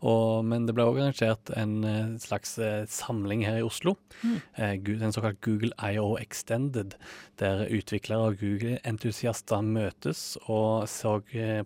Og, 0.06 0.44
men 0.48 0.64
det 0.64 0.72
ble 0.76 0.86
også 0.86 1.02
arrangert 1.02 1.50
en 1.58 2.16
slags 2.22 2.54
samling 2.88 3.42
her 3.44 3.58
i 3.58 3.64
Oslo. 3.66 3.96
Mm. 4.22 4.38
En 5.02 5.12
såkalt 5.12 5.42
Google 5.44 5.74
IO 5.76 6.14
Extended, 6.16 6.94
der 7.42 7.66
utviklere 7.68 8.30
og 8.30 8.38
Google-entusiaster 8.40 9.60
møtes 9.66 10.38
og 10.46 10.86
så 10.88 11.18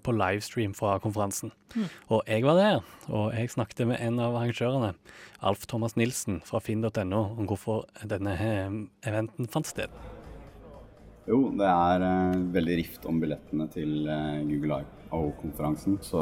på 0.02 0.16
livestream 0.18 0.74
fra 0.74 0.96
konferansen. 1.04 1.52
Mm. 1.76 1.86
Og 2.10 2.22
jeg 2.26 2.44
var 2.48 2.58
der, 2.58 2.82
og 3.08 3.34
jeg 3.36 3.52
snakket 3.52 3.86
med 3.90 4.00
en 4.00 4.20
av 4.22 4.36
arrangørene, 4.38 4.94
Alf 5.44 5.66
Thomas 5.70 5.96
Nilsen 6.00 6.40
fra 6.46 6.60
finn.no, 6.64 7.22
om 7.34 7.48
hvorfor 7.48 7.84
denne 8.08 8.36
eh, 8.38 8.76
eventen 9.08 9.50
fant 9.50 9.68
sted. 9.68 9.92
Jo, 11.24 11.38
det 11.56 11.64
er 11.64 12.02
eh, 12.04 12.40
veldig 12.52 12.74
rift 12.82 13.06
om 13.08 13.20
billettene 13.22 13.64
til 13.72 14.08
eh, 14.12 14.42
Google 14.44 14.82
I.O.-konferansen. 14.82 15.96
Så 16.04 16.20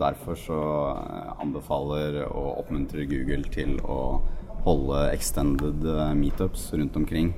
derfor 0.00 0.38
så 0.40 0.62
eh, 0.96 1.34
anbefaler 1.44 2.24
og 2.26 2.64
oppmuntrer 2.64 3.06
Google 3.06 3.46
til 3.54 3.76
å 3.86 4.18
holde 4.66 5.04
extended 5.12 5.86
eh, 5.86 6.14
meetups 6.18 6.72
rundt 6.74 6.98
omkring 6.98 7.30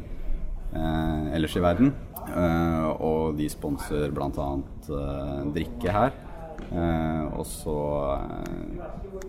eh, 0.72 1.34
ellers 1.36 1.58
i 1.60 1.64
verden. 1.64 1.92
Eh, 2.28 2.88
og 3.04 3.36
de 3.36 3.50
sponser 3.52 4.08
bl.a. 4.16 4.48
Eh, 4.88 5.44
drikke 5.58 5.92
her. 5.92 6.16
Eh, 6.68 7.24
og 7.38 7.46
så 7.48 7.76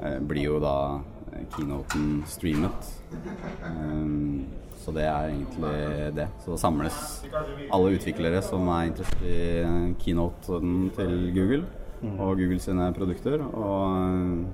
eh, 0.04 0.20
blir 0.20 0.50
jo 0.50 0.58
da 0.64 1.00
keynoten 1.56 2.24
streamet. 2.28 2.90
Eh, 3.64 4.10
så 4.80 4.94
det 4.96 5.06
er 5.06 5.30
egentlig 5.30 6.16
det. 6.18 6.28
Så 6.44 6.56
det 6.56 6.62
samles 6.62 7.00
alle 7.70 7.96
utviklere 7.98 8.42
som 8.46 8.68
er 8.74 8.90
interessert 8.90 9.28
i 9.28 9.94
keynoten 10.04 10.90
til 10.96 11.16
Google 11.36 11.64
og 12.16 12.40
Google 12.40 12.60
sine 12.64 12.94
produkter, 12.96 13.42
og 13.44 14.46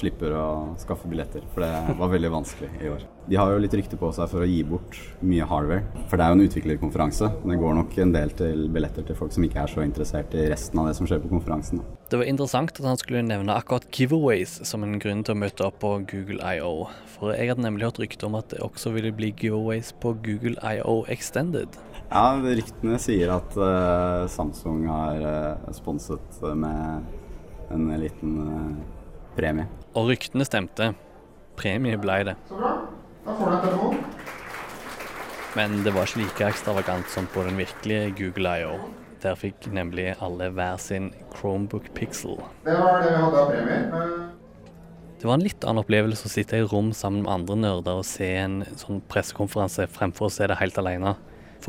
slipper 0.00 0.34
å 0.36 0.46
skaffe 0.80 1.08
billetter, 1.10 1.44
for 1.54 1.64
det 1.64 1.96
var 2.00 2.12
veldig 2.12 2.32
vanskelig 2.32 2.70
i 2.80 2.90
år. 2.90 3.06
De 3.30 3.36
har 3.38 3.52
jo 3.52 3.60
litt 3.62 3.74
rykte 3.76 3.98
på 4.00 4.08
seg 4.16 4.26
for 4.32 4.42
å 4.42 4.48
gi 4.48 4.62
bort 4.66 4.96
mye 5.22 5.46
hardware, 5.46 5.84
for 6.10 6.18
det 6.18 6.24
er 6.24 6.32
jo 6.32 6.38
en 6.38 6.46
utviklerkonferanse. 6.48 7.28
Det 7.44 7.58
går 7.60 7.76
nok 7.76 7.98
en 8.02 8.14
del 8.16 8.32
til 8.38 8.64
billetter 8.74 9.06
til 9.06 9.18
folk 9.18 9.34
som 9.36 9.46
ikke 9.46 9.60
er 9.62 9.70
så 9.70 9.84
interessert 9.84 10.34
i 10.34 10.48
resten 10.50 10.80
av 10.82 10.88
det 10.88 10.96
som 10.98 11.06
skjer 11.06 11.22
på 11.22 11.30
konferansen. 11.30 11.84
Det 12.10 12.18
var 12.18 12.26
interessant 12.26 12.74
at 12.74 12.88
han 12.88 12.98
skulle 12.98 13.22
nevne 13.22 13.54
akkurat 13.54 13.86
giveaways 13.94 14.56
som 14.66 14.82
en 14.82 14.98
grunn 15.02 15.22
til 15.22 15.36
å 15.36 15.42
møte 15.44 15.68
opp 15.68 15.78
på 15.84 15.92
Google 16.10 16.42
I.O. 16.56 16.88
For 17.14 17.36
jeg 17.36 17.52
hadde 17.52 17.62
nemlig 17.62 17.86
hørt 17.86 18.00
rykte 18.02 18.26
om 18.26 18.38
at 18.40 18.50
det 18.50 18.64
også 18.66 18.90
ville 18.96 19.12
bli 19.14 19.30
giveaways 19.30 19.92
på 20.02 20.16
Google 20.24 20.56
I.O. 20.64 21.04
Extended. 21.12 21.78
Ja, 22.10 22.34
ryktene 22.42 22.98
sier 22.98 23.30
at 23.36 23.54
uh, 23.54 24.26
Samsung 24.26 24.88
har 24.90 25.22
uh, 25.22 25.70
sponset 25.76 26.40
med 26.58 27.06
en 27.70 27.86
liten 28.02 28.40
uh, 28.42 28.72
premie. 29.36 29.68
Og 29.98 30.10
ryktene 30.12 30.46
stemte. 30.46 30.92
Premie 31.58 31.98
ble 31.98 32.22
det. 32.30 32.36
Så 32.48 32.58
bra. 32.58 32.72
Da 33.24 33.36
får 33.36 33.50
du 33.50 33.54
en 33.56 33.62
telefon. 33.64 33.96
Men 35.58 35.80
det 35.82 35.92
var 35.96 36.06
ikke 36.06 36.22
like 36.22 36.50
ekstravagant 36.52 37.08
som 37.10 37.26
på 37.34 37.42
den 37.42 37.58
virkelige 37.58 38.12
Google 38.20 38.52
I.O. 38.62 38.76
Der 39.20 39.34
fikk 39.36 39.66
nemlig 39.74 40.12
alle 40.22 40.46
hver 40.54 40.78
sin 40.80 41.10
Chromebook 41.34 41.90
Pixel. 41.96 42.38
Det 42.64 42.76
var 42.78 43.02
det 43.02 43.10
vi 43.10 43.18
hadde 43.24 43.42
av 43.42 43.50
premier. 43.50 44.30
Det 45.20 45.28
var 45.28 45.36
en 45.36 45.44
litt 45.44 45.66
annen 45.66 45.82
opplevelse 45.82 46.30
å 46.30 46.32
sitte 46.32 46.56
i 46.56 46.64
rom 46.64 46.94
sammen 46.96 47.26
med 47.26 47.34
andre 47.34 47.58
nerder 47.66 47.98
og 48.00 48.06
se 48.08 48.30
en 48.40 48.62
sånn 48.80 49.02
pressekonferanse 49.10 49.90
fremfor 49.92 50.30
å 50.30 50.32
se 50.32 50.46
det 50.48 50.56
helt 50.62 50.78
alene. 50.80 51.16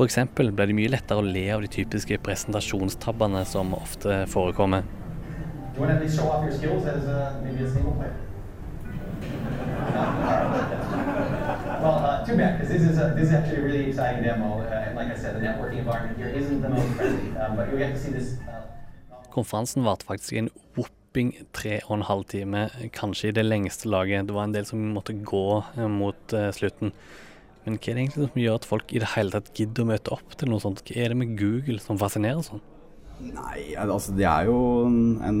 Eksempel 0.00 0.48
ble 0.56 0.70
det 0.70 0.74
mye 0.78 0.94
lettere 0.94 1.20
å 1.20 1.26
le 1.26 1.44
av 1.52 1.60
de 1.62 1.68
typiske 1.74 2.16
presentasjonstabbene 2.24 3.44
som 3.50 3.74
ofte 3.76 4.22
forekommer. 4.32 4.86
You 5.74 5.80
want 5.80 5.90
to 5.90 5.96
at 5.96 6.02
least 6.02 6.16
show 6.16 6.28
off 6.28 6.44
your 6.44 6.52
skills 6.52 6.86
as 6.86 7.04
uh, 7.04 7.40
maybe 7.42 7.64
a 7.64 7.70
single 7.70 7.92
player? 7.92 8.16
well, 11.82 11.98
uh, 12.04 12.26
too 12.26 12.36
bad, 12.36 12.58
because 12.58 12.68
this 12.68 12.82
this 12.82 13.28
is 13.28 13.32
actually 13.32 13.56
a 13.56 13.64
really 13.64 13.84
exciting 13.88 14.22
demo. 14.22 14.60
Uh, 14.60 14.84
and 14.86 14.96
like 14.96 15.08
I 15.08 15.16
said, 15.16 15.34
the 15.36 15.40
networking 15.40 15.78
environment 15.78 16.18
here 16.18 16.28
isn't 16.28 16.60
the 16.60 16.68
most 16.68 16.92
friendly, 16.96 17.38
um, 17.38 17.56
but 17.56 17.68
you'll 17.68 17.78
get 17.78 17.94
to 17.94 17.98
see 17.98 18.12
this. 18.12 18.36
Uh, 18.46 18.62
Konferansen 19.32 19.84
varte 19.84 20.04
faktisk 20.04 20.32
en 20.36 20.50
whopping 20.76 21.32
tre 21.56 21.80
og 21.86 21.94
en 21.96 22.02
halv 22.04 22.24
time, 22.28 22.66
kanskje 22.92 23.30
i 23.30 23.36
det 23.38 23.46
lengste 23.46 23.88
laget. 23.88 24.26
Det 24.28 24.36
var 24.36 24.44
en 24.44 24.52
del 24.52 24.66
som 24.68 24.82
måtte 24.92 25.16
gå 25.16 25.64
eh, 25.78 25.88
mot 25.88 26.34
eh, 26.36 26.50
slutten. 26.52 26.92
Men 27.64 27.78
hva 27.78 27.92
er 27.92 27.96
det 27.96 28.02
egentlig 28.04 28.28
som 28.28 28.42
gjør 28.42 28.58
at 28.60 28.68
folk 28.68 28.92
i 28.92 29.00
det 29.00 29.14
hele 29.14 29.32
tatt 29.32 29.48
gidder 29.56 29.86
å 29.86 29.90
møte 29.94 30.12
opp 30.12 30.36
til 30.36 30.52
noe 30.52 30.60
sånt? 30.60 30.84
Hva 30.84 31.00
er 31.00 31.14
det 31.14 31.18
med 31.22 31.32
Google 31.40 31.80
som 31.80 32.00
fascinerer 32.00 32.44
sånn? 32.44 32.60
Nei, 33.22 33.76
altså 33.78 34.14
det 34.16 34.24
er 34.26 34.48
jo 34.48 34.56
en, 34.88 35.20
en 35.22 35.40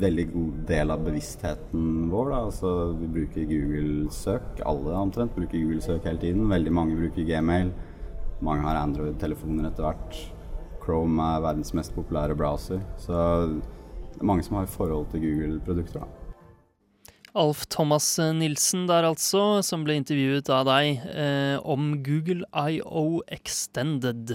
veldig 0.00 0.26
god 0.32 0.60
del 0.70 0.92
av 0.94 1.02
bevisstheten 1.04 2.08
vår. 2.12 2.30
Da. 2.32 2.38
Altså, 2.48 2.72
vi 2.96 3.10
bruker 3.18 3.48
Google-søk. 3.50 4.62
Alle 4.68 4.96
omtrent 4.96 5.34
bruker 5.36 5.58
Google-søk 5.58 6.06
hele 6.08 6.22
tiden. 6.22 6.48
Veldig 6.52 6.72
mange 6.76 6.96
bruker 6.96 7.26
Gmail. 7.28 7.74
Mange 8.46 8.64
har 8.64 8.80
Android-telefoner 8.80 9.68
etter 9.68 9.88
hvert. 9.88 10.22
Chrome 10.80 11.26
er 11.34 11.44
verdens 11.44 11.74
mest 11.76 11.92
populære 11.96 12.38
browser. 12.38 12.80
Så 13.00 13.12
det 13.12 14.22
er 14.22 14.30
mange 14.32 14.46
som 14.46 14.56
har 14.56 14.70
forhold 14.70 15.10
til 15.12 15.26
Google-produkter. 15.26 16.00
da. 16.00 16.19
Alf 17.38 17.62
Thomas 17.70 18.06
Nilsen 18.34 18.88
der 18.88 19.06
altså, 19.06 19.60
som 19.62 19.84
ble 19.86 19.94
intervjuet 20.00 20.48
av 20.50 20.64
deg 20.66 21.02
eh, 21.14 21.56
om 21.62 21.92
Google 22.02 22.42
IO 22.58 23.20
Extended. 23.30 24.32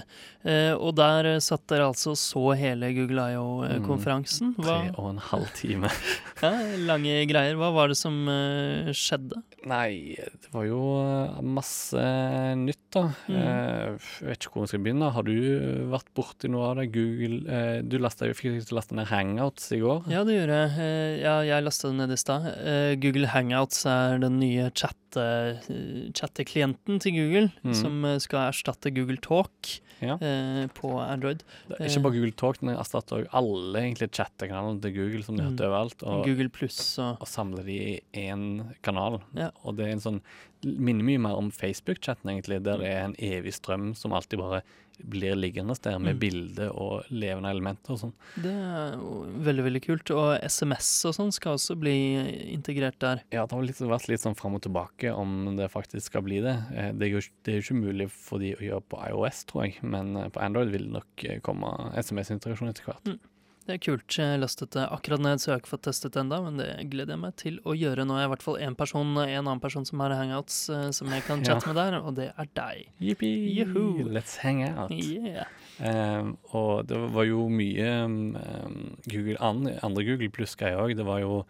Eh, 0.48 0.72
og 0.78 0.94
der 0.96 1.28
satt 1.44 1.66
dere 1.72 1.90
altså 1.92 2.14
så 2.16 2.54
hele 2.56 2.94
Google 2.96 3.26
IO-konferansen. 3.34 4.54
Tre 4.62 4.78
og 4.96 5.10
en 5.12 5.20
halv 5.32 5.50
time. 5.58 5.92
ja, 6.46 6.54
lange 6.88 7.18
greier. 7.28 7.58
Hva 7.60 7.74
var 7.76 7.92
det 7.92 7.98
som 8.00 8.22
eh, 8.32 8.94
skjedde? 8.96 9.42
Nei, 9.66 10.16
det 10.22 10.52
var 10.54 10.68
jo 10.70 10.80
eh, 11.02 11.40
masse 11.42 12.06
nytt, 12.62 12.80
da. 12.96 13.06
Mm. 13.28 13.36
Eh, 13.42 14.10
jeg 14.22 14.30
vet 14.30 14.46
ikke 14.48 14.54
hvor 14.56 14.68
vi 14.68 14.72
skal 14.72 14.84
begynne. 14.86 15.12
Har 15.16 15.28
du 15.28 15.34
vært 15.92 16.12
borti 16.16 16.52
noe 16.54 16.70
av 16.72 16.80
det? 16.80 16.88
Google 16.96 17.42
eh, 17.50 17.80
Du 17.84 17.98
lastet, 18.00 18.30
jo- 18.32 18.38
fikk 18.40 18.72
laste 18.78 18.96
ned 18.96 19.10
Hangouts 19.12 19.68
i 19.76 19.82
går. 19.84 20.08
Ja, 20.14 20.24
det 20.24 20.38
gjorde 20.40 20.62
jeg. 20.64 21.20
Ja, 21.26 21.36
jeg 21.52 21.66
lasta 21.68 21.92
det 21.92 22.00
ned 22.00 22.14
i 22.16 22.22
stad. 22.22 22.46
Eh, 22.56 22.85
Google 23.02 23.28
Hangouts 23.34 23.86
er 23.90 24.20
den 24.24 24.38
nye 24.42 24.68
eh, 24.70 25.66
chatteklienten 26.16 27.00
til 27.04 27.16
Google, 27.18 27.50
mm. 27.64 27.74
som 27.78 28.06
eh, 28.08 28.20
skal 28.24 28.50
erstatte 28.52 28.92
Google 28.96 29.18
Talk 29.24 29.80
Ja. 30.04 30.18
eh, 30.20 30.66
på 30.76 30.90
Android. 31.00 31.44
Det 31.70 31.78
er 31.80 31.88
ikke 31.88 32.04
bare 32.04 32.18
Google 32.18 32.36
Talk, 32.36 32.60
den 32.60 32.74
erstatter 32.76 33.22
også 33.24 33.32
alle 33.40 33.80
egentlig 33.86 34.10
chattekanalene 34.12 34.82
til 34.84 34.94
Google 34.98 35.24
som 35.24 35.38
de 35.40 35.44
har 35.46 35.52
Mm. 35.56 35.62
overalt. 35.70 36.04
Og, 36.04 36.26
Google 36.26 36.50
Plus, 36.50 36.98
og 37.00 37.22
og 37.22 37.28
samler 37.32 37.64
de 37.66 37.78
i 37.96 38.02
én 38.14 38.74
kanal. 38.84 39.22
Ja. 39.34 39.50
Og 39.64 39.78
det 39.78 39.88
er 39.88 39.92
en 39.96 40.04
sånn 40.04 40.22
minner 40.66 41.04
mye 41.06 41.20
mer 41.22 41.36
om 41.38 41.52
Facebook-chatten, 41.52 42.28
egentlig, 42.30 42.64
der 42.64 42.78
det 42.82 42.88
er 42.92 43.04
en 43.06 43.16
evig 43.20 43.54
strøm 43.54 43.94
som 43.96 44.12
alltid 44.12 44.40
bare 44.40 44.64
blir 45.04 45.36
liggende 45.36 45.76
der 45.82 46.00
med 46.00 46.16
Mm. 46.16 46.20
bilder 46.20 46.70
og 46.76 47.04
levende 47.12 47.50
elementer 47.52 47.92
og 47.94 48.00
sånn. 48.00 48.14
Det 48.42 48.52
er 48.52 48.96
veldig, 49.44 49.64
veldig 49.66 49.82
kult. 49.84 50.12
Og 50.16 50.40
SMS 50.44 51.06
og 51.06 51.14
sånn 51.16 51.32
skal 51.34 51.56
også 51.58 51.76
bli 51.80 51.96
integrert 52.54 53.00
der. 53.00 53.22
Ja, 53.32 53.46
det 53.46 53.52
har 53.52 53.62
litt, 53.64 53.78
vært 53.80 54.08
litt 54.08 54.22
sånn 54.22 54.36
fram 54.38 54.56
og 54.56 54.62
tilbake 54.62 55.14
om 55.16 55.56
det 55.58 55.70
faktisk 55.72 56.06
skal 56.12 56.22
bli 56.22 56.40
det. 56.42 56.56
Eh, 56.74 56.92
Det 56.94 57.08
er 57.10 57.12
jo 57.12 57.22
det 57.44 57.54
er 57.54 57.60
jo 57.62 57.66
ikke 57.74 57.82
mulig 57.84 58.10
for 58.12 58.40
de 58.40 58.54
å 58.56 58.62
gjøre 58.62 58.84
på 58.90 59.02
iOS, 59.10 59.44
tror 59.46 59.64
jeg, 59.66 59.84
men 59.84 60.16
eh, 60.18 60.30
på 60.30 60.42
Android 60.42 60.72
vil 60.72 60.84
det 60.88 60.94
nok 60.94 61.26
eh, 61.26 61.40
komme 61.40 61.92
SMS-integrasjon 61.98 62.70
etter 62.70 62.84
hvert. 62.86 63.20
Det 63.66 63.74
er 63.74 63.80
kult. 63.82 64.14
Jeg 64.14 64.38
lastet 64.38 64.76
det 64.76 64.84
akkurat 64.94 65.22
ned, 65.26 65.40
så 65.42 65.48
jeg 65.50 65.54
har 65.56 65.62
ikke 65.64 65.72
fått 65.72 65.86
testet 65.88 66.14
det 66.14 66.22
ennå, 66.22 66.38
men 66.46 66.60
det 66.60 66.68
gleder 66.92 67.16
jeg 67.16 67.22
meg 67.24 67.36
til 67.42 67.56
å 67.66 67.74
gjøre. 67.74 68.06
Nå 68.06 68.14
er 68.14 68.22
jeg 68.24 68.30
i 68.30 68.34
hvert 68.36 68.46
fall 68.46 68.60
én 68.62 68.76
person, 68.78 69.14
en 69.24 69.40
annen 69.42 69.62
person 69.64 69.88
som 69.90 70.04
har 70.04 70.14
hangouts 70.14 70.60
eh, 70.70 70.90
som 70.94 71.10
jeg 71.10 71.26
kan 71.26 71.42
Ja. 71.46 71.56
chatte 71.56 71.72
med 71.72 71.80
der, 71.82 71.98
og 71.98 72.14
det 72.20 72.28
er 72.38 72.52
deg. 72.60 72.84
Jippi. 73.02 73.32
Juhu! 73.58 74.06
Let's 74.14 74.38
hang 74.44 74.62
out! 74.70 74.94
Yeah. 74.94 75.50
Um, 75.82 76.36
og 76.56 76.86
det 76.88 77.00
var 77.18 77.26
jo 77.28 77.48
mye 77.52 77.90
um, 78.06 78.94
Google, 79.10 79.40
andre, 79.44 79.74
Google 79.82 80.30
pluss-greier 80.38 80.78
òg. 80.86 80.94
Det 81.02 81.08
var 81.10 81.26
jo 81.26 81.42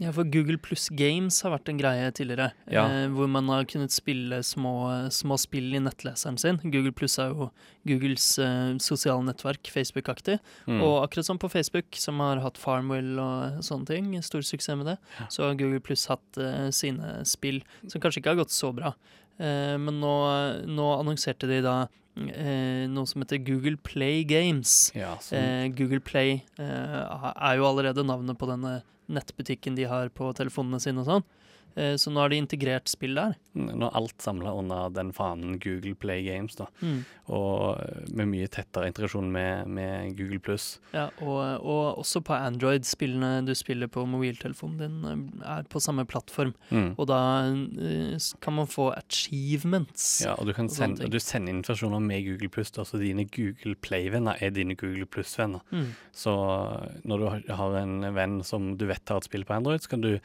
Ja, 0.00 0.10
for 0.16 0.24
Google 0.24 0.56
pluss 0.58 0.88
Games 0.96 1.40
har 1.44 1.52
vært 1.52 1.68
en 1.68 1.78
greie 1.78 2.10
tidligere, 2.16 2.52
Ja. 2.70 2.86
eh, 2.88 3.08
hvor 3.12 3.28
man 3.28 3.48
har 3.48 3.64
kunnet 3.64 3.90
spille 3.92 4.38
små, 4.42 5.08
små 5.12 5.38
spill 5.38 5.74
i 5.74 5.78
nettleseren 5.78 6.38
sin. 6.38 6.56
Google 6.64 6.92
pluss 6.92 7.18
er 7.18 7.28
jo 7.34 7.50
Googles 7.86 8.38
eh, 8.38 8.78
sosiale 8.78 9.22
nettverk, 9.24 9.62
Facebook-aktig. 9.70 10.38
mm, 10.66 10.80
Og 10.82 11.04
akkurat 11.08 11.24
som 11.26 11.38
på 11.38 11.50
Facebook, 11.50 11.86
som 11.92 12.18
har 12.20 12.40
hatt 12.40 12.56
Farmwell 12.56 13.18
og 13.18 13.60
sånne 13.62 13.86
ting, 13.86 14.22
stor 14.22 14.40
suksess 14.40 14.76
med 14.76 14.86
det, 14.86 14.98
så 15.28 15.44
har 15.48 15.54
Google 15.54 15.80
Pluss 15.80 16.06
hatt 16.06 16.38
eh, 16.38 16.70
sine 16.70 17.24
spill, 17.24 17.62
som 17.88 18.00
kanskje 18.00 18.22
ikke 18.22 18.34
har 18.34 18.44
gått 18.44 18.50
så 18.56 18.72
bra. 18.74 18.94
Eh, 19.38 19.76
men 19.80 20.00
nå, 20.00 20.66
nå 20.66 20.88
annonserte 21.00 21.46
de 21.48 21.60
da 21.62 21.88
eh, 22.16 22.86
noe 22.90 23.06
som 23.06 23.22
heter 23.22 23.38
Google 23.44 23.76
Play 23.76 24.24
Games. 24.24 24.92
ja, 24.94 25.16
Eh, 25.38 25.68
Google 25.76 26.00
Play 26.00 26.42
eh, 26.58 26.96
er 27.34 27.56
jo 27.56 27.66
allerede 27.68 28.04
navnet 28.06 28.38
på 28.38 28.48
denne 28.50 28.80
nettbutikken 29.10 29.74
de 29.76 29.84
har 29.90 30.08
på 30.14 30.32
telefonene 30.36 30.80
sine 30.82 31.02
og 31.02 31.08
sånn. 31.08 31.24
Eh, 31.76 31.94
så 32.00 32.10
nå 32.10 32.20
har 32.20 32.28
de 32.32 32.36
integrert 32.40 32.88
spill 32.90 33.14
der. 33.14 33.36
Nå 33.54 33.86
er 33.88 33.96
alt 33.98 34.14
samla 34.22 34.52
under 34.58 34.90
den 34.94 35.12
fanen 35.12 35.58
Google 35.62 35.94
Play 35.94 36.22
Games, 36.26 36.54
da. 36.58 36.66
Mm. 36.82 37.04
Og 37.30 37.80
med 38.14 38.28
mye 38.30 38.48
tettere 38.50 38.88
integrasjon 38.90 39.30
med, 39.32 39.66
med 39.68 40.16
Google 40.18 40.38
pluss. 40.42 40.78
Ja, 40.94 41.08
og, 41.22 41.60
og 41.62 41.98
også 42.02 42.22
på 42.26 42.34
Android. 42.34 42.84
Spillene 42.88 43.44
du 43.46 43.52
spiller 43.58 43.86
på 43.90 44.04
mobiltelefonen 44.06 44.78
din, 44.78 44.98
eh, 45.42 45.48
er 45.58 45.68
på 45.70 45.80
samme 45.82 46.06
plattform. 46.10 46.54
Mm. 46.70 46.92
Og 46.96 47.06
da 47.10 47.20
eh, 47.48 48.16
kan 48.40 48.56
man 48.58 48.66
få 48.70 48.90
achievements. 48.96 50.20
Ja, 50.24 50.34
og 50.38 50.46
du 50.50 50.54
kan 50.56 50.68
sende, 50.72 51.04
og 51.06 51.12
du 51.14 51.18
sender 51.22 51.54
inn 51.54 51.62
versjoner 51.66 52.02
med 52.02 52.24
Google 52.26 52.50
pluss, 52.52 52.70
så 52.74 52.98
dine 53.00 53.24
Google 53.30 53.74
Play-venner 53.82 54.38
er 54.42 54.50
dine 54.54 54.76
Google 54.78 55.06
pluss-venner. 55.10 55.62
Mm. 55.74 55.90
Så 56.16 56.34
når 57.04 57.18
du 57.18 57.26
har- 57.28 57.56
har 57.56 57.74
en 57.82 58.00
venn 58.14 58.42
som 58.44 58.76
du 58.76 58.86
vet 58.86 59.08
har 59.08 59.16
et 59.18 59.24
spill 59.24 59.44
på 59.44 59.54
Android, 59.56 59.80
så 59.80 59.88
kan 59.90 60.00
du 60.00 60.18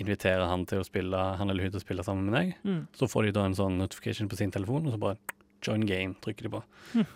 invitere 0.00 0.46
han 0.48 0.64
til 0.66 0.80
å 0.80 0.86
spille 0.86 1.18
han 1.38 1.50
eller 1.50 1.66
hun 1.66 1.72
til 1.74 1.80
å 1.80 1.84
spille 1.84 2.04
sammen 2.06 2.30
med 2.30 2.38
deg. 2.38 2.54
Mm. 2.64 2.80
Så 2.96 3.08
får 3.10 3.26
de 3.28 3.32
da 3.36 3.44
en 3.48 3.54
sånn 3.58 3.76
notification 3.80 4.28
på 4.28 4.36
sin 4.40 4.50
telefon, 4.54 4.86
og 4.86 4.94
så 4.94 5.00
bare 5.02 5.18
join 5.62 5.84
game 5.86 6.14
trykker 6.24 6.48
de 6.48 6.52
på. 6.56 6.62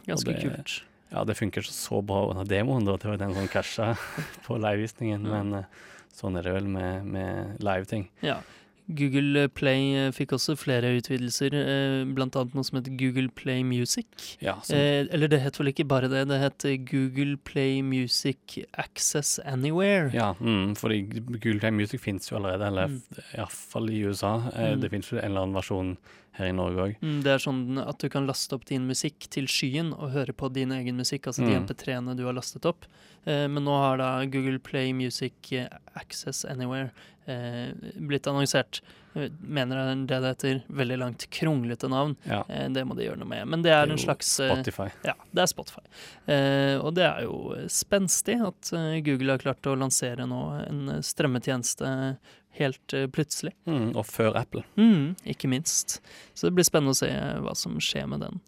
Ganske 0.06 0.32
det- 0.34 0.42
kult. 0.44 0.82
Ja, 1.12 1.22
det 1.24 1.36
funker 1.38 1.62
ikke 1.62 1.70
så 1.72 2.00
bra 2.04 2.30
under 2.32 2.44
demoen, 2.44 2.84
da. 2.84 2.96
Det 2.98 3.06
var 3.08 3.16
den 3.16 3.32
som 3.34 3.46
krasja 3.48 3.92
på 4.46 4.58
livevisningen. 4.58 5.22
mm. 5.22 5.30
Men 5.30 5.60
eh, 5.60 5.64
sånn 6.12 6.36
er 6.36 6.42
det 6.42 6.52
vel 6.56 6.66
med, 6.66 7.06
med 7.06 7.60
live-ting. 7.62 8.08
Ja. 8.26 8.40
Google 8.88 9.48
Play 9.48 9.94
eh, 9.96 10.10
fikk 10.14 10.32
også 10.36 10.54
flere 10.56 10.92
utvidelser, 10.98 11.54
eh, 11.54 12.04
blant 12.14 12.36
annet 12.36 12.54
noe 12.54 12.64
som 12.64 12.78
heter 12.78 12.94
Google 12.96 13.28
Play 13.34 13.62
Music. 13.66 14.06
Ja, 14.40 14.54
så, 14.62 14.74
Eh, 14.76 15.06
eller 15.10 15.28
det 15.28 15.40
het 15.40 15.58
vel 15.58 15.72
ikke 15.72 15.88
bare 15.88 16.08
det, 16.08 16.28
det 16.28 16.38
het 16.40 16.66
Google 16.90 17.36
Play 17.36 17.80
Music 17.82 18.58
Access 18.78 19.38
Anywhere. 19.44 20.10
ja 20.14 20.32
mm, 20.38 20.76
fordi 20.76 21.02
Google 21.42 21.58
Play 21.60 21.70
Music 21.70 22.00
fins 22.00 22.30
jo 22.30 22.36
allerede, 22.36 22.66
eller 22.66 22.86
Mm. 22.86 23.02
iallfall 23.36 23.90
i 23.90 24.04
USA. 24.06 24.36
Mm. 24.54 24.80
Det 24.80 24.90
fins 24.90 25.10
jo 25.12 25.18
en 25.18 25.24
eller 25.24 25.40
annen 25.42 25.54
versjon 25.54 25.96
her 26.38 26.50
i 26.50 26.52
Norge 26.56 26.82
òg. 26.84 26.94
Mm, 27.02 27.22
Det 27.24 27.32
er 27.34 27.38
sånn 27.42 27.78
at 27.82 27.98
du 27.98 28.08
kan 28.12 28.26
laste 28.28 28.52
opp 28.56 28.64
din 28.68 28.86
musikk 28.88 29.28
til 29.32 29.46
skyen 29.50 29.92
og 29.96 30.12
høre 30.12 30.32
på 30.36 30.52
din 30.52 30.70
egen 30.76 30.96
musikk, 30.96 31.26
altså 31.30 31.44
de 31.46 31.54
Mm. 31.56 31.66
MP3-ene 31.66 32.16
du 32.16 32.24
har 32.26 32.34
lastet 32.36 32.64
opp. 32.68 32.84
Eh, 33.26 33.46
men 33.48 33.64
nå 33.64 33.74
har 33.80 33.96
da 33.98 34.10
Google 34.26 34.58
Play 34.58 34.92
Music 34.92 35.32
eh, 35.52 35.66
Access 35.96 36.44
Anywhere 36.44 36.90
eh, 37.26 37.72
blitt 37.98 38.26
annonsert. 38.30 38.80
Mener 39.16 39.78
det 39.80 39.82
er 39.82 39.96
det 40.06 40.20
det 40.20 40.30
heter. 40.36 40.58
Veldig 40.76 40.98
langt, 41.00 41.24
kronglete 41.32 41.88
navn. 41.88 42.14
Ja, 42.28 42.44
Eh, 42.48 42.68
det 42.68 42.84
må 42.86 42.94
de 42.94 43.06
gjøre 43.08 43.16
noe 43.18 43.26
med. 43.30 43.48
Men 43.48 43.62
det 43.64 43.72
er, 43.72 43.88
en 43.90 43.96
slags 43.98 44.38
eh, 44.44 44.52
Spotify. 44.54 44.90
Ja, 45.08 45.14
det 45.32 45.42
er 45.42 45.46
Spotify. 45.50 45.80
Eh, 46.28 46.76
og 46.84 46.94
det 46.94 47.06
er 47.08 47.22
jo 47.24 47.56
spenstig 47.72 48.36
at 48.46 48.70
eh, 48.76 49.00
Google 49.02 49.32
har 49.32 49.38
klart 49.42 49.66
å 49.66 49.74
lansere 49.74 50.26
nå 50.28 50.42
en 50.68 50.88
eh, 50.98 51.00
strømmetjeneste 51.00 52.18
helt 52.58 52.94
eh, 52.94 53.06
plutselig. 53.06 53.52
Mm, 53.66 53.92
og 53.96 54.04
før 54.06 54.36
Apple. 54.40 54.62
Mm, 54.76 55.14
ikke 55.26 55.48
minst. 55.48 56.00
Så 56.34 56.48
det 56.48 56.54
blir 56.56 56.64
spennende 56.68 56.94
å 56.96 57.00
se 57.02 57.10
hva 57.44 57.54
som 57.56 57.78
skjer 57.78 58.08
med 58.08 58.20
den. 58.26 58.40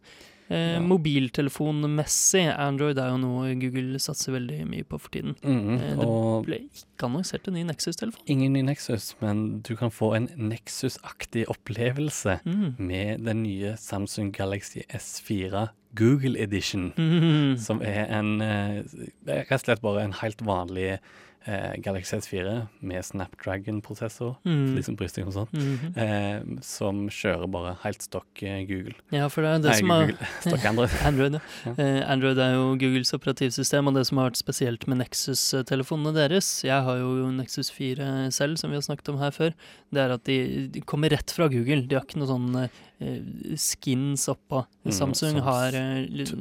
Eh, 0.51 0.77
Ja. 0.79 0.81
Mobiltelefonmessig, 0.81 2.47
Android 2.57 2.99
er 2.99 3.11
jo 3.13 3.19
noe 3.21 3.51
Google 3.61 3.99
satser 4.01 4.33
veldig 4.33 4.63
mye 4.71 4.87
på 4.89 4.99
for 5.01 5.11
tiden. 5.13 5.35
Mm, 5.43 5.75
Eh, 5.77 5.97
det 5.99 6.47
ble 6.47 6.59
ikke 6.71 7.05
annonsert 7.09 7.49
en 7.49 7.55
ny 7.55 7.65
Nexus-telefon. 7.69 8.23
ingen 8.27 8.53
ny 8.55 8.63
Nexus, 8.63 9.15
men 9.21 9.61
du 9.61 9.75
kan 9.77 9.91
få 9.91 10.15
en 10.17 10.29
Nexus-aktig 10.49 11.45
opplevelse 11.49 12.41
Mm. 12.47 12.79
med 12.79 13.25
den 13.25 13.43
nye 13.43 13.77
Samsung 13.77 14.33
Galaxy 14.33 14.83
S4 14.89 15.69
Google 15.95 16.37
Edition. 16.41 16.93
Mm. 16.97 17.59
Som 17.67 17.83
er 17.83 18.07
en 18.11 18.41
eh, 18.41 18.83
Rett 19.27 19.53
og 19.53 19.61
slett 19.61 19.81
bare 19.83 20.03
en 20.05 20.13
helt 20.13 20.39
vanlig 20.43 20.99
eh, 21.47 21.77
Galaxy 21.83 22.17
S4 22.17 22.67
med 22.81 23.05
Snapdragon-prosessor, 23.05 24.37
Mm. 24.45 24.75
liksom 24.77 24.97
de 24.97 25.09
som 25.09 25.47
bryr 25.47 25.53
mm 25.53 25.79
-hmm. 25.79 25.97
Eh, 25.99 26.61
som 26.63 27.09
kjører 27.09 27.47
bare 27.51 27.77
helt 27.83 28.03
stokk 28.03 28.43
eh, 28.43 28.65
Google. 28.67 28.95
Ja, 29.11 29.29
for 29.29 29.43
det 29.43 29.49
er 29.49 29.59
det 29.59 29.71
Nei, 29.71 29.79
som 29.79 29.91
er 29.91 30.13
stokk 30.41 30.65
Android. 30.65 30.91
Android, 31.05 31.33
ja. 31.35 31.41
Ja. 31.67 31.73
Eh, 31.85 32.11
Android 32.11 32.39
er 32.39 32.53
jo 32.55 32.77
Googles 32.77 33.13
operativsystem, 33.15 33.87
og 33.89 33.95
det 33.95 34.07
som 34.07 34.19
har 34.19 34.31
vært 34.31 34.37
spesielt 34.43 34.87
med 34.89 34.99
Nexus-telefonene 34.99 36.15
deres 36.15 36.63
Jeg 36.65 36.83
har 36.83 36.97
jo 36.99 37.31
Nexus 37.31 37.71
4 37.71 38.31
selv, 38.31 38.57
som 38.59 38.71
vi 38.71 38.77
har 38.77 38.83
snakket 38.83 39.09
om 39.09 39.19
her 39.19 39.31
før. 39.31 39.53
Det 39.93 40.01
er 40.01 40.11
at 40.15 40.25
de, 40.25 40.69
de 40.69 40.81
kommer 40.81 41.09
rett 41.11 41.31
fra 41.31 41.49
Google. 41.49 41.87
De 41.87 41.95
har 41.95 42.05
ikke 42.05 42.19
noe 42.19 42.29
sånn 42.29 42.69
eh, 43.01 43.21
skins 43.57 44.29
oppå. 44.29 44.65
Mm, 44.85 44.93
Samsung 44.93 45.31
som 45.39 45.41
har 45.43 45.69
eh, 45.75 46.07
litt- 46.11 46.35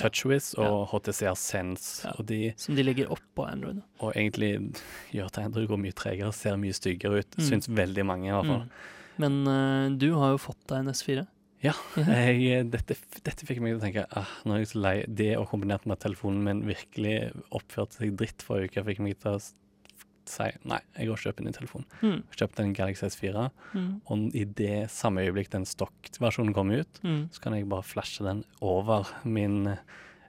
TouchWiz 0.00 0.52
og 0.60 0.86
HTCR 0.94 1.36
Sense, 1.38 2.06
Ja. 2.08 2.14
de, 2.24 2.40
som 2.60 2.76
de 2.78 2.84
legger 2.86 3.10
oppå 3.12 3.44
Android. 3.46 3.82
og 4.00 4.14
egentlig 4.14 4.52
gjør 5.14 5.28
at 5.28 5.38
Android 5.44 5.68
går 5.70 5.82
mye 5.84 5.96
tregere, 5.96 6.32
ser 6.36 6.56
mye 6.60 6.76
styggere 6.76 7.20
ut. 7.22 7.36
Mm. 7.38 7.44
Syns 7.50 7.68
veldig 7.68 8.06
mange, 8.08 8.30
i 8.30 8.34
hvert 8.34 8.48
fall. 8.50 8.64
Mm. 8.64 8.96
Men 9.20 9.36
uh, 9.46 9.98
du 10.00 10.08
har 10.16 10.32
jo 10.34 10.40
fått 10.40 10.62
deg 10.72 10.80
en 10.86 10.94
S4. 10.94 11.26
Ja, 11.60 11.74
jeg, 12.00 12.70
dette, 12.72 12.94
dette 13.20 13.44
fikk 13.44 13.58
meg 13.60 13.74
til 13.74 13.80
å 13.82 13.82
tenke 13.82 14.06
ah, 14.16 14.30
Nå 14.48 14.54
er 14.54 14.62
jeg 14.62 14.70
så 14.70 14.78
lei 14.80 14.92
Det 15.12 15.26
og 15.36 15.50
kombinert 15.50 15.82
med 15.84 15.98
at 15.98 16.06
telefonen 16.06 16.40
min 16.46 16.62
virkelig 16.64 17.34
oppførte 17.52 17.98
seg 17.98 18.14
dritt 18.16 18.40
forrige 18.46 18.70
uke, 18.70 18.84
fikk 18.86 19.02
meg 19.04 19.18
til 19.20 19.34
å 19.36 19.42
si 20.30 20.46
nei, 20.64 20.78
jeg 20.96 21.06
går 21.10 21.12
og 21.18 21.22
kjøper 21.24 21.40
en 21.44 21.46
ny 21.50 21.52
telefon. 21.56 21.84
Mm. 22.02 22.22
Kjøpte 22.36 22.64
en 22.64 22.72
Galaxy 22.76 23.04
S4, 23.10 23.50
Mm. 23.74 24.00
og 24.10 24.34
i 24.34 24.44
det 24.44 24.90
samme 24.90 25.20
øyeblikk 25.26 25.50
den 25.50 25.64
stokkversjonen 25.66 26.54
kommer 26.54 26.80
ut, 26.84 27.00
Mm. 27.04 27.28
så 27.32 27.40
kan 27.40 27.54
jeg 27.54 27.68
bare 27.68 27.82
flashe 27.82 28.24
den 28.24 28.44
over 28.62 29.06
min 29.24 29.76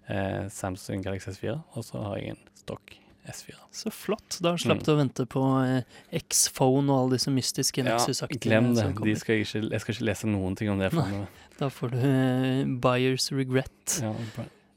eh, 0.10 0.48
Samsung 0.50 1.04
Galaxy 1.04 1.30
S4, 1.30 1.62
og 1.76 1.84
så 1.86 2.02
har 2.04 2.18
jeg 2.18 2.30
en 2.36 2.38
stokk 2.56 2.98
S4. 3.30 3.54
Så 3.72 3.92
flott. 3.94 4.40
Da 4.42 4.56
slapp 4.58 4.80
Mm. 4.80 4.84
du 4.84 4.92
å 4.92 4.98
vente 4.98 5.26
på 5.30 5.42
eh, 5.64 5.84
X-Phone 6.18 6.90
og 6.90 7.04
alle 7.06 7.18
disse 7.20 7.30
mystiske 7.32 7.84
Ja, 7.86 7.96
Nexus-aktige 7.98 8.40
glem 8.50 8.74
det. 8.76 8.96
De 9.04 9.16
skal 9.16 9.36
ikke, 9.44 9.70
jeg 9.70 9.80
skal 9.82 9.94
ikke 9.96 10.06
lese 10.10 10.26
noen 10.28 10.56
ting 10.58 10.70
om 10.70 10.80
det. 10.80 10.92
Nei. 10.98 11.28
Da 11.60 11.70
får 11.70 11.92
du 11.92 11.98
eh, 12.02 12.66
buyers 12.82 13.30
regret. 13.32 14.02
Ja. 14.02 14.14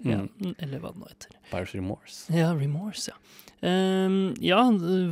Ja, 0.05 0.19
Mm. 0.21 0.55
eller 0.59 0.79
hva 0.83 0.91
det 0.93 1.01
nå 1.01 1.09
heter. 1.09 1.31
Buyer's 1.51 1.73
remorse. 1.75 2.27
Ja, 2.35 2.53
remorse, 2.55 3.09
ja. 3.11 3.17
Um, 3.65 4.35
ja, 4.45 4.59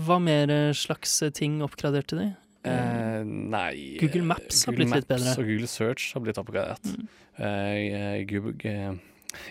hva 0.04 0.18
mer 0.20 0.50
eh, 0.50 0.72
slags 0.76 1.14
ting 1.32 1.60
oppgraderte 1.64 2.18
de? 2.18 2.26
Uh, 2.64 3.22
nei 3.26 3.96
Google 3.98 4.22
Maps 4.22 4.64
har 4.66 4.72
Google 4.74 4.84
blitt 4.84 4.94
litt 4.94 5.08
Maps 5.08 5.22
bedre. 5.24 5.32
Og 5.40 5.48
Google 5.48 5.66
Search 5.66 6.12
har 6.14 6.20
blitt 6.22 6.38
oppgradert. 6.38 6.84
Mm. 6.84 7.08
Uh, 7.40 8.24
Google, 8.28 8.54
eh, 8.68 8.92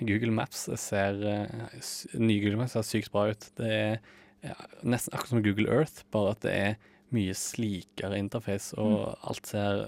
Google 0.06 0.32
Maps 0.32 0.68
ser 0.80 1.18
eh, 1.26 1.48
Nye 2.22 2.40
Google 2.40 2.58
Maps 2.62 2.72
ser 2.78 2.86
sykt 2.86 3.12
bra 3.12 3.26
ut. 3.34 3.50
Det 3.58 3.72
er 3.74 4.00
ja, 4.46 4.56
nesten 4.84 5.14
akkurat 5.14 5.34
som 5.34 5.44
Google 5.44 5.68
Earth, 5.74 6.04
bare 6.14 6.32
at 6.38 6.42
det 6.46 6.54
er 6.54 6.78
mye 7.12 7.34
slikere 7.36 8.18
interface, 8.22 8.74
og 8.78 9.10
Mm. 9.10 9.16
alt 9.30 9.46
ser 9.50 9.88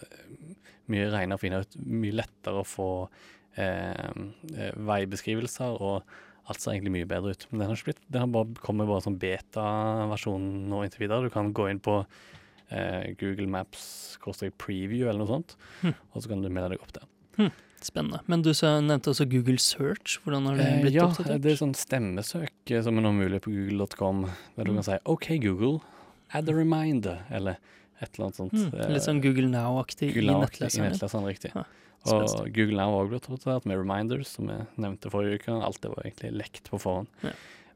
mye 0.90 1.06
renere 1.14 1.34
og 1.38 1.40
finere 1.40 1.62
ut. 1.62 1.78
Mye 1.86 2.12
lettere 2.20 2.60
å 2.60 2.68
få 2.68 2.90
eh, 3.06 3.08
eh, 3.08 3.43
veibeskrivelser, 3.56 5.78
og 5.82 6.04
alt 6.50 6.60
ser 6.60 6.74
egentlig 6.76 6.94
mye 6.98 7.08
bedre 7.10 7.34
ut. 7.36 7.46
Men 7.52 7.62
den 7.64 7.70
har, 7.70 7.78
ikke 7.80 7.92
blitt, 7.92 8.04
den 8.12 8.26
har 8.26 8.32
bare 8.34 8.64
kommet 8.66 8.90
bare 8.90 9.04
som 9.06 9.18
beta-versjon 9.20 10.48
nå 10.72 10.82
inntil 10.86 11.06
videre. 11.06 11.28
Du 11.28 11.34
kan 11.34 11.54
gå 11.56 11.70
inn 11.72 11.80
på 11.84 12.00
eh, 12.74 13.12
Google 13.20 13.48
Maps 13.52 14.18
preview 14.58 15.08
eller 15.10 15.20
noe 15.24 15.30
sånt, 15.30 15.56
Hm. 15.82 15.94
og 16.14 16.22
så 16.24 16.30
kan 16.32 16.42
du 16.44 16.50
melde 16.50 16.76
deg 16.76 16.84
opp 16.84 16.94
der. 16.96 17.08
Spennende. 17.84 18.22
Men 18.32 18.42
du 18.46 18.52
nevnte 18.54 19.12
også 19.12 19.26
Google 19.28 19.58
Search. 19.60 20.16
Hvordan 20.24 20.46
har 20.48 20.56
det 20.56 20.66
Eh, 20.70 20.82
blitt 20.86 20.94
ja, 20.96 21.04
oppdatert? 21.10 21.42
det 21.44 21.52
er 21.52 21.58
sånn 21.60 21.74
stemmesøk 21.76 22.72
eh, 22.72 22.82
som 22.82 22.96
er 22.98 23.04
nå 23.04 23.12
mulig 23.12 23.42
på 23.44 23.52
google.com, 23.52 24.22
der 24.56 24.64
du 24.64 24.72
Mm. 24.72 24.76
kan 24.80 24.84
si 24.84 24.98
OK, 25.06 25.28
Google, 25.44 25.82
add 26.32 26.48
a 26.50 26.54
reminder, 26.54 27.26
eller 27.30 27.58
et 28.02 28.10
eller 28.16 28.26
annet 28.30 28.36
sånt. 28.40 28.54
Mm, 28.54 28.72
Eh, 28.80 28.90
litt 28.94 29.04
sånn 29.04 29.20
Google 29.22 29.50
Now-aktig 29.52 30.16
Now-aktig 30.16 30.18
i 30.24 30.32
nettleseren. 30.32 30.86
I 30.86 30.90
nettleseren, 30.96 31.26
riktig. 31.28 31.52
Ja, 31.56 31.64
og. 32.06 32.52
Google 32.54 32.76
Now 32.78 32.92
har 32.92 33.04
også 33.06 33.10
blitt 33.14 33.30
oppdatert 33.32 33.66
med 33.70 33.78
reminders, 33.80 34.28
som 34.36 34.50
jeg 34.52 34.66
nevnte 34.78 35.10
forrige 35.14 35.40
uke. 35.40 35.56
Alt 35.64 35.82
det 35.82 35.92
var 35.94 36.04
egentlig 36.04 36.32
lekt 36.36 36.70
på 36.70 36.80
forhånd. 36.82 37.08
Ja. 37.24 37.32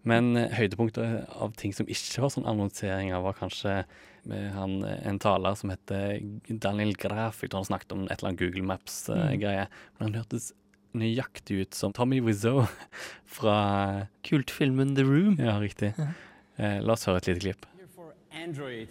Men 0.07 0.37
eh, 0.37 0.51
høydepunkter 0.55 1.25
av 1.35 1.55
ting 1.59 1.73
som 1.75 1.87
ikke 1.91 2.21
var 2.23 2.29
sånn 2.31 2.45
annonseringer, 2.47 3.19
var 3.23 3.33
kanskje 3.39 3.81
med 4.27 4.51
han, 4.55 4.77
eh, 4.87 5.01
en 5.09 5.19
taler 5.19 5.55
som 5.59 5.71
heter 5.73 6.19
Daniel 6.63 6.93
Graff. 6.99 7.41
Jeg 7.43 7.49
tror 7.51 7.63
han 7.65 7.71
snakket 7.71 7.91
om 7.95 8.05
et 8.07 8.17
eller 8.19 8.29
annet 8.33 8.39
Google 8.39 8.61
Mm. 8.63 8.67
Maps-greie. 8.71 9.67
Men 9.97 10.07
han 10.11 10.19
hørtes 10.21 10.51
nøyaktig 10.97 11.61
ut 11.61 11.75
som 11.75 11.91
Tommy 11.93 12.21
Wiseau 12.23 12.65
fra 13.37 14.07
Kultfilmen 14.23 14.95
The 14.95 15.03
Room. 15.03 15.35
Ja, 15.39 15.57
riktig. 15.59 15.93
Eh, 16.57 16.79
la 16.81 16.93
oss 16.95 17.05
høre 17.05 17.17
et 17.17 17.27
lite 17.27 17.39
klipp. 17.43 17.65
for 17.95 18.13
Android. 18.31 18.87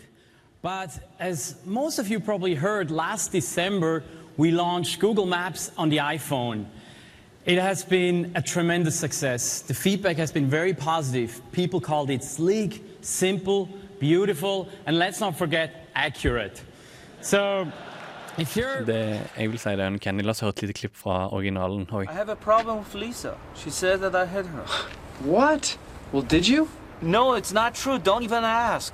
But 0.62 0.98
as 1.20 1.56
most 1.64 1.98
of 1.98 2.10
you 2.10 2.18
probably 2.20 2.54
heard, 2.56 2.90
last 2.90 3.32
December 3.32 4.02
we 4.36 4.50
launched 4.50 4.98
Google 5.00 5.26
Maps 5.26 5.70
on 5.76 5.88
the 5.88 5.98
iPhone. 5.98 6.66
It 7.44 7.58
has 7.58 7.84
been 7.84 8.32
a 8.34 8.42
tremendous 8.42 8.98
success. 8.98 9.60
The 9.60 9.74
feedback 9.74 10.16
has 10.16 10.32
been 10.32 10.50
very 10.50 10.74
positive. 10.74 11.40
People 11.52 11.80
called 11.80 12.10
it 12.10 12.24
sleek, 12.24 12.82
simple, 13.02 13.68
beautiful, 14.00 14.68
and 14.86 14.98
let's 14.98 15.20
not 15.20 15.38
forget, 15.38 15.86
accurate. 15.94 16.60
So, 17.20 17.66
if 18.38 18.56
you're 18.56 18.84
Det, 18.84 19.20
jeg 19.38 19.50
vil 19.50 19.58
si 19.58 19.68
det 19.68 19.80
er 19.80 19.86
en 19.86 19.98
Kenny. 19.98 20.22
La 20.22 20.30
oss 20.30 20.40
høre 20.40 20.48
et 20.48 20.62
lite 20.62 20.72
klipp 20.72 20.96
fra 20.96 21.32
originalen 21.32 21.86
òg. 21.92 22.02
I 22.02 22.12
have 22.12 22.28
a 22.28 22.34
problem 22.34 22.78
with 22.78 22.94
Lisa. 22.94 23.34
She 23.54 23.70
said 23.70 23.98
that 24.00 24.14
I 24.14 24.26
hit 24.26 24.46
her. 24.46 24.66
What? 25.24 25.78
Well, 26.12 26.22
did 26.30 26.48
you? 26.48 26.68
No, 27.00 27.34
it's 27.34 27.52
not 27.52 27.74
true. 27.74 27.98
Don't 27.98 28.22
even 28.22 28.44
ask. 28.44 28.92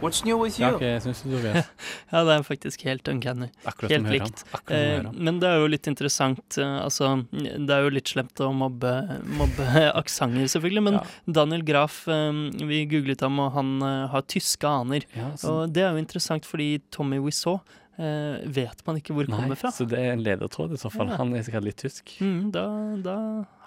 What's 0.00 0.24
new 0.24 0.38
with 0.38 0.60
you? 0.60 0.66
Ja, 0.68 0.74
ok, 0.76 1.02
syns 1.02 1.22
du, 1.24 1.32
Tobias? 1.32 1.66
Ja, 2.12 2.20
det 2.24 2.34
er 2.36 2.42
faktisk 2.46 2.84
helt 2.86 3.08
uncanny. 3.10 3.48
Akkurat 3.66 3.90
Helt 3.90 4.10
likt. 4.12 4.44
Eh, 4.70 5.02
men 5.10 5.40
det 5.42 5.48
er 5.50 5.58
jo 5.58 5.66
litt 5.72 5.88
interessant. 5.90 6.54
eh, 6.62 6.76
altså, 6.84 7.08
det 7.34 7.74
er 7.74 7.82
jo 7.82 7.90
litt 7.96 8.06
slemt 8.12 8.38
å 8.46 8.52
mobbe, 8.54 8.92
mobbe 9.26 9.66
aksenter, 10.00 10.46
selvfølgelig. 10.54 10.84
Men 10.86 11.00
Ja. 11.00 11.02
Daniel 11.40 11.66
Graff, 11.66 12.04
eh, 12.06 12.30
vi 12.70 12.84
googlet 12.94 13.26
ham, 13.26 13.40
og 13.42 13.50
han 13.58 13.74
eh, 13.82 14.06
har 14.14 14.22
tyske 14.30 14.70
aner. 14.70 15.02
Ja, 15.18 15.32
så, 15.34 15.56
Og 15.64 15.74
det 15.74 15.82
er 15.82 15.90
jo 15.98 16.04
interessant, 16.06 16.46
fordi 16.46 16.70
Tommy 16.94 17.18
Wiseau 17.26 17.58
eh, 17.98 18.38
vet 18.46 18.86
man 18.86 19.02
ikke 19.02 19.18
hvor 19.18 19.26
nei, 19.26 19.34
kommer 19.42 19.58
fra. 19.58 19.74
så 19.74 19.82
det 19.90 19.98
er 19.98 20.14
en 20.14 20.22
ledertråd 20.22 20.78
i 20.78 20.80
så 20.80 20.94
fall. 20.94 21.10
Ja. 21.10 21.18
Han 21.24 21.34
er 21.34 21.42
sikkert 21.42 21.66
litt 21.66 21.82
tysk. 21.82 22.14
Mm, 22.22 22.52
da, 22.54 22.68
da 23.02 23.18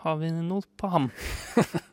har 0.08 0.16
vi 0.24 0.32
noe 0.40 0.64
på 0.80 0.96
ham. 0.96 1.12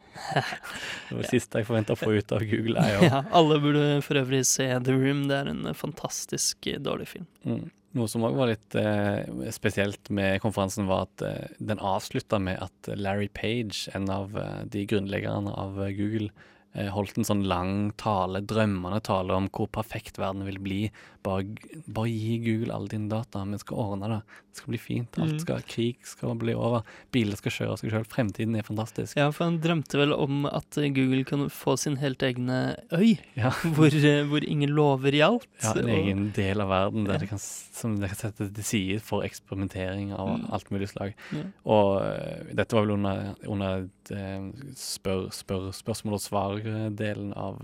Det 1.09 1.17
var 1.17 1.23
det 1.25 1.31
siste 1.31 1.63
jeg 1.63 1.69
forventa 1.69 1.95
å 1.97 2.01
få 2.01 2.13
ut 2.19 2.33
av 2.37 2.45
Google. 2.49 2.85
Jo. 2.95 3.09
Ja, 3.09 3.23
alle 3.35 3.59
burde 3.63 3.87
for 4.05 4.21
øvrig 4.21 4.45
se 4.49 4.69
The 4.85 4.95
Room. 4.95 5.27
Det 5.31 5.41
er 5.41 5.51
en 5.53 5.67
fantastisk 5.77 6.69
eh, 6.71 6.81
dårlig 6.83 7.09
film. 7.15 7.29
Mm. 7.49 7.67
Noe 7.97 8.11
som 8.11 8.25
òg 8.29 8.37
var 8.37 8.51
litt 8.51 8.77
eh, 8.77 9.25
spesielt 9.55 10.11
med 10.15 10.43
konferansen, 10.45 10.89
var 10.91 11.07
at 11.07 11.25
eh, 11.25 11.57
den 11.57 11.81
avslutta 11.81 12.41
med 12.43 12.61
at 12.61 12.91
Larry 13.01 13.31
Page, 13.33 13.87
en 13.97 14.11
av 14.13 14.37
eh, 14.37 14.63
de 14.69 14.85
grunnleggerne 14.91 15.55
av 15.57 15.81
Google, 15.97 16.29
eh, 16.77 16.91
holdt 16.93 17.17
en 17.17 17.29
sånn 17.29 17.47
lang 17.49 17.91
tale, 18.01 18.45
drømmende 18.45 19.01
tale 19.09 19.39
om 19.41 19.49
hvor 19.49 19.71
perfekt 19.73 20.21
verden 20.21 20.45
vil 20.49 20.61
bli. 20.61 20.83
Bare, 21.29 21.45
bare 21.93 22.09
gi 22.09 22.39
Google 22.41 22.73
alle 22.73 22.89
dine 22.89 23.09
data, 23.13 23.43
vi 23.45 23.59
skal 23.61 23.77
ordne 23.83 24.09
det. 24.15 24.21
Det 24.49 24.61
skal 24.63 24.73
bli 24.73 24.79
fint. 24.81 25.17
Mm. 25.19 25.23
Alt 25.27 25.43
skal, 25.45 25.61
Krig 25.69 25.99
skal 26.09 26.33
bli 26.41 26.55
over. 26.57 26.87
Biler 27.15 27.37
skal 27.39 27.53
kjøre 27.53 27.77
seg 27.79 27.93
sjøl. 27.93 28.07
Fremtiden 28.09 28.57
er 28.59 28.65
fantastisk. 28.67 29.19
Ja, 29.21 29.29
for 29.35 29.45
han 29.51 29.59
drømte 29.63 30.01
vel 30.01 30.15
om 30.17 30.47
at 30.49 30.79
Google 30.97 31.21
kunne 31.29 31.51
få 31.53 31.77
sin 31.79 31.99
helt 32.01 32.23
egne 32.25 32.57
øy, 32.97 33.19
Ja. 33.37 33.51
hvor, 33.77 33.93
eh, 33.93 34.25
hvor 34.31 34.43
ingen 34.49 34.73
lover 34.75 35.13
gjaldt. 35.15 35.47
Ja, 35.63 35.75
en 35.77 35.85
og- 35.85 35.95
egen 35.99 36.25
del 36.39 36.65
av 36.65 36.73
verden 36.73 37.05
der 37.05 37.19
Ja. 37.19 37.19
det 37.27 37.29
kan, 37.35 37.39
som 37.45 37.99
det 38.01 38.09
kan 38.15 38.21
sette 38.25 38.49
til 38.55 38.65
side 38.65 39.01
for 39.05 39.23
eksperimentering 39.29 40.13
av 40.17 40.39
Mm. 40.39 40.49
alt 40.53 40.71
mulig 40.73 40.89
slag. 40.89 41.15
Ja. 41.33 41.45
Og 41.67 42.03
eh, 42.03 42.55
dette 42.55 42.73
var 42.75 42.87
vel 42.87 42.97
under, 42.97 43.35
under 43.47 43.89
eh, 44.11 44.49
spør, 44.75 45.29
spør, 45.31 45.69
spørsmål 45.77 46.15
og 46.15 46.25
svar-delen 46.25 47.35
av 47.37 47.61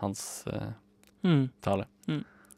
hans 0.00 0.44
uh, 0.48 0.72
Mm, 1.24 1.46
tale. 1.64 1.86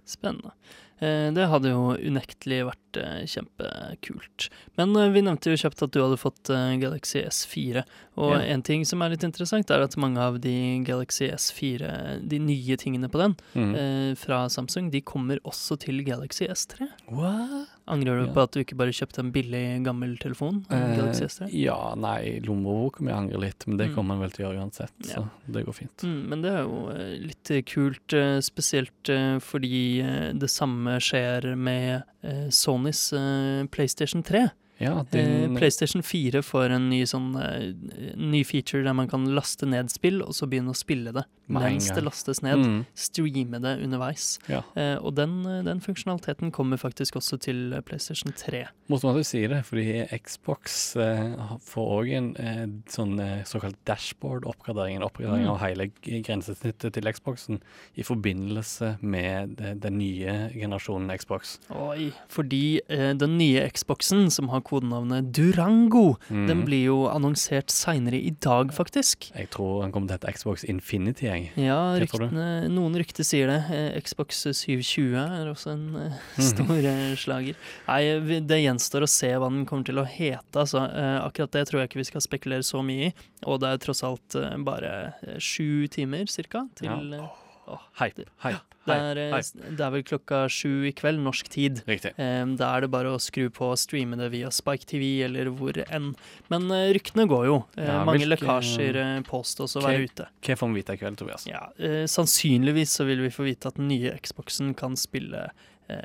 Spennende. 0.08 0.54
Eh, 0.98 1.28
det 1.36 1.48
hadde 1.50 1.72
jo 1.74 1.94
unektelig 1.96 2.62
vært 2.70 2.85
eh, 2.96 3.24
kjempekult. 3.26 4.48
Men 4.76 4.94
eh, 4.96 5.10
vi 5.14 5.22
nevnte 5.22 5.50
jo 5.52 5.56
kjapt 5.60 5.82
at 5.86 5.92
du 5.94 6.00
hadde 6.02 6.18
fått 6.20 6.50
eh, 6.50 6.76
Galaxy 6.82 7.22
S4. 7.26 7.84
Og 8.16 8.32
Ja. 8.32 8.40
en 8.54 8.62
ting 8.62 8.84
som 8.88 9.02
er 9.02 9.10
litt 9.12 9.24
interessant, 9.24 9.70
er 9.70 9.82
at 9.84 9.96
mange 10.00 10.18
av 10.18 10.38
de 10.40 10.82
Galaxy 10.84 11.28
S4, 11.28 12.20
de 12.26 12.38
nye 12.40 12.76
tingene 12.80 13.10
på 13.12 13.18
den, 13.20 13.36
Mm. 13.54 13.74
eh, 13.76 14.14
fra 14.14 14.46
Samsung, 14.48 14.90
de 14.90 15.00
kommer 15.02 15.38
også 15.44 15.78
til 15.78 16.02
Galaxy 16.04 16.46
S3. 16.48 16.88
What? 17.10 17.68
Angrer 17.88 18.18
du 18.22 18.26
Ja. 18.26 18.32
på 18.32 18.42
at 18.42 18.50
du 18.52 18.60
ikke 18.64 18.76
bare 18.76 18.90
kjøpte 18.90 19.18
en 19.20 19.30
billig, 19.32 19.84
gammel 19.84 20.16
telefon? 20.18 20.64
Eh, 20.70 20.96
Galaxy 20.96 21.24
S3? 21.24 21.44
Eh, 21.52 21.64
ja, 21.66 21.94
nei, 21.94 22.40
lombovok 22.40 23.00
om 23.00 23.06
jeg 23.08 23.16
angrer 23.16 23.38
litt, 23.40 23.66
men 23.66 23.76
det 23.76 23.88
Mm. 23.90 23.94
kommer 23.94 24.08
man 24.16 24.20
vel 24.20 24.30
til 24.30 24.46
å 24.46 24.52
gjøre 24.52 24.64
uansett, 24.64 24.90
Ja. 25.06 25.14
så 25.14 25.30
det 25.52 25.66
går 25.66 25.74
fint. 25.74 25.96
Mm, 26.02 26.28
men 26.28 26.42
det 26.42 26.52
er 26.52 26.62
jo 26.64 27.26
litt 27.26 27.66
kult, 27.66 28.42
spesielt 28.42 29.40
fordi 29.42 30.02
det 30.38 30.48
samme 30.50 30.96
skjer 30.98 31.56
med 31.56 32.02
eh, 32.24 32.48
Sonys 32.86 33.12
eh, 33.12 33.66
PlayStation 33.70 34.22
3. 34.22 34.52
Ja, 34.78 34.98
Eh, 35.00 35.04
din, 35.10 35.56
PlayStation 35.56 36.02
4 36.02 36.42
får 36.42 36.70
en 36.70 36.90
ny, 36.90 37.02
sånn, 37.08 37.30
eh, 37.40 38.14
ny 38.16 38.42
feature 38.44 38.82
der 38.84 38.92
man 38.92 39.08
kan 39.08 39.24
laste 39.34 39.64
ned 39.66 39.88
spill, 39.90 40.20
og 40.22 40.34
så 40.36 40.46
begynne 40.46 40.68
å 40.74 40.76
spille 40.76 41.12
det 41.14 41.24
mens 41.48 41.88
det 41.94 42.02
lastes 42.02 42.42
ned. 42.42 42.58
mm, 42.58 42.86
Streame 42.94 43.60
det 43.62 43.78
underveis. 43.84 44.38
ja. 44.48 44.62
Eh, 44.76 44.96
og 44.98 45.14
den, 45.14 45.42
den 45.64 45.80
funksjonaliteten 45.80 46.50
kommer 46.52 46.76
faktisk 46.76 47.14
også 47.16 47.38
til 47.40 47.70
PlayStation 47.86 48.32
3. 48.36 48.66
Måtte 48.90 49.04
man 49.04 49.24
si 49.24 49.46
det, 49.46 49.64
fordi 49.64 50.06
Xbox 50.22 50.94
får 50.94 51.86
òg 51.96 52.12
en 52.12 52.82
sånn 52.88 53.16
såkalt 53.46 53.76
dashboard-oppgradering. 53.86 54.96
En 54.96 55.02
oppgradering 55.02 55.46
Mm. 55.46 55.50
av 55.50 55.60
hele 55.60 55.90
grensesnittet 56.02 56.92
til 56.92 57.02
Xboxen 57.12 57.60
i 57.96 58.02
forbindelse 58.02 58.98
med 59.02 59.56
den 59.80 59.98
nye 59.98 60.50
generasjonen 60.52 61.16
Xbox. 61.18 61.58
Oi, 61.70 62.12
fordi 62.28 62.80
den 62.88 63.38
nye 63.38 63.68
Xboxen, 63.70 64.30
som 64.30 64.48
har 64.48 64.60
kodenavnet 64.66 65.30
Durango. 65.36 66.16
Mm. 66.28 66.46
Den 66.50 66.64
blir 66.66 66.82
jo 66.88 66.96
annonsert 67.10 67.70
seinere 67.72 68.18
i 68.18 68.32
dag, 68.42 68.72
faktisk. 68.74 69.28
Jeg 69.32 69.50
tror 69.54 69.84
han 69.84 69.94
kommer 69.94 70.10
til 70.10 70.16
å 70.16 70.20
hete 70.20 70.34
Xbox 70.36 70.66
Infinity, 70.68 71.28
jeg. 71.28 71.48
Ja, 71.60 71.78
ryktene, 72.00 72.66
noen 72.72 72.98
rykter 72.98 73.26
sier 73.26 73.50
det. 73.52 73.58
Eh, 73.72 73.98
Xbox 74.04 74.42
720 74.50 75.16
er 75.22 75.50
også 75.52 75.72
en 75.74 75.86
eh, 76.02 76.20
stor 76.50 76.76
eh, 76.92 77.14
slager. 77.20 77.58
Nei, 77.88 78.40
det 78.46 78.60
gjenstår 78.62 79.06
å 79.06 79.10
se 79.10 79.32
hva 79.36 79.50
den 79.52 79.64
kommer 79.68 79.86
til 79.88 80.02
å 80.02 80.06
hete. 80.06 80.44
Altså. 80.56 80.84
Akkurat 81.22 81.54
det 81.54 81.66
tror 81.70 81.82
jeg 81.82 81.90
ikke 81.90 82.02
vi 82.02 82.08
skal 82.10 82.24
spekulere 82.24 82.66
så 82.66 82.82
mye 82.86 83.10
i. 83.10 83.12
Og 83.46 83.60
det 83.62 83.72
er 83.72 83.82
tross 83.82 84.02
alt 84.06 84.36
bare 84.66 84.94
sju 85.42 85.86
timer 85.92 86.26
cirka 86.30 86.66
til 86.78 86.88
Ja. 87.16 87.28
oh, 87.70 87.82
Hype, 88.00 88.26
hype, 88.44 88.75
Det 88.86 88.94
er, 88.96 89.18
eh, 89.18 89.42
det 89.76 89.80
er 89.82 89.90
vel 89.90 90.02
klokka 90.06 90.44
sju 90.48 90.86
i 90.86 90.92
kveld, 90.94 91.18
norsk 91.24 91.48
tid. 91.50 91.82
Riktig. 91.86 92.12
Da 92.16 92.68
er 92.76 92.80
det 92.86 92.90
bare 92.90 93.12
å 93.14 93.18
skru 93.20 93.48
på 93.50 93.72
og 93.72 93.78
streame 93.82 94.16
det 94.16 94.30
via 94.32 94.48
Spike 94.54 94.86
TV 94.86 95.22
eller 95.26 95.50
hvor 95.50 95.74
enn. 95.90 96.14
Men 96.48 96.70
eh, 96.70 96.92
ryktene 96.94 97.26
går 97.28 97.46
jo. 97.50 97.56
Eh, 97.76 97.84
Ja, 97.86 98.04
Mange 98.04 98.20
hvilke- 98.22 98.38
lekkasjer 98.40 99.24
påstås 99.26 99.76
å 99.76 99.82
være 99.82 100.04
ute. 100.08 100.28
Hva 100.42 100.56
får 100.56 100.72
vi 100.72 100.80
vite 100.82 100.94
i 100.94 100.96
kveld, 101.02 101.16
Tobias? 101.18 101.46
Ja, 101.50 101.66
Sannsynligvis 102.06 102.94
så 102.96 103.04
vil 103.06 103.20
vi 103.26 103.28
få 103.34 103.44
vite 103.44 103.66
at 103.66 103.74
den 103.76 103.88
nye 103.88 104.16
Xboxen 104.22 104.74
kan 104.76 104.94
spille 104.96 105.50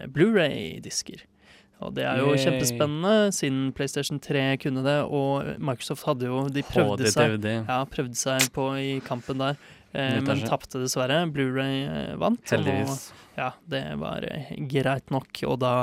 Blu-ray-disker. 0.07 1.21
Og 1.81 1.95
det 1.97 2.05
er 2.05 2.21
jo 2.21 2.31
Yay. 2.31 2.41
kjempespennende, 2.45 3.31
siden 3.35 3.71
PlayStation 3.77 4.19
3 4.21 4.45
kunne 4.61 4.83
det, 4.85 4.97
og 5.09 5.57
Microsoft 5.61 6.05
hadde 6.05 6.29
jo 6.29 6.43
De 6.53 6.63
prøvde 6.67 7.09
seg, 7.11 7.37
ja, 7.41 7.79
prøvde 7.89 8.17
seg 8.19 8.47
på 8.55 8.67
i 8.77 8.91
kampen 9.05 9.41
der, 9.41 9.59
eh, 9.93 10.19
men 10.21 10.43
tapte 10.45 10.81
dessverre. 10.81 11.23
Blu-ray 11.33 11.81
eh, 11.87 12.15
vant. 12.21 12.53
og 12.53 12.95
ja, 13.39 13.51
det 13.71 13.85
var 14.01 14.27
eh, 14.27 14.53
greit 14.69 15.09
nok, 15.13 15.43
og 15.49 15.61
da, 15.63 15.73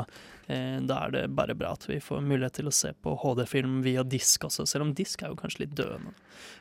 da 0.48 1.02
er 1.04 1.12
det 1.12 1.22
bare 1.36 1.54
bra 1.58 1.74
at 1.76 1.84
vi 1.88 1.98
får 2.00 2.22
mulighet 2.24 2.54
til 2.56 2.70
å 2.70 2.72
se 2.72 2.94
på 3.04 3.12
HD-film 3.20 3.82
via 3.84 4.02
disk 4.02 4.46
også, 4.48 4.64
selv 4.66 4.86
om 4.86 4.94
disk 4.96 5.22
er 5.22 5.32
jo 5.34 5.36
kanskje 5.36 5.66
litt 5.66 5.74
døende. 5.76 6.14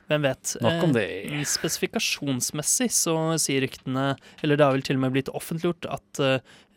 Hvem 0.07 0.23
vet. 0.23 0.53
Nok 0.63 0.83
om 0.85 0.93
Eh, 0.95 0.95
det. 0.95 1.45
Spesifikasjonsmessig 1.51 2.87
så 2.95 3.15
sier 3.41 3.63
ryktene, 3.65 4.15
eller 4.43 4.57
det 4.59 4.65
har 4.65 4.75
vel 4.75 4.85
til 4.87 4.95
og 4.97 5.03
med 5.03 5.15
blitt 5.15 5.31
offentliggjort, 5.35 5.87
at, 5.91 6.21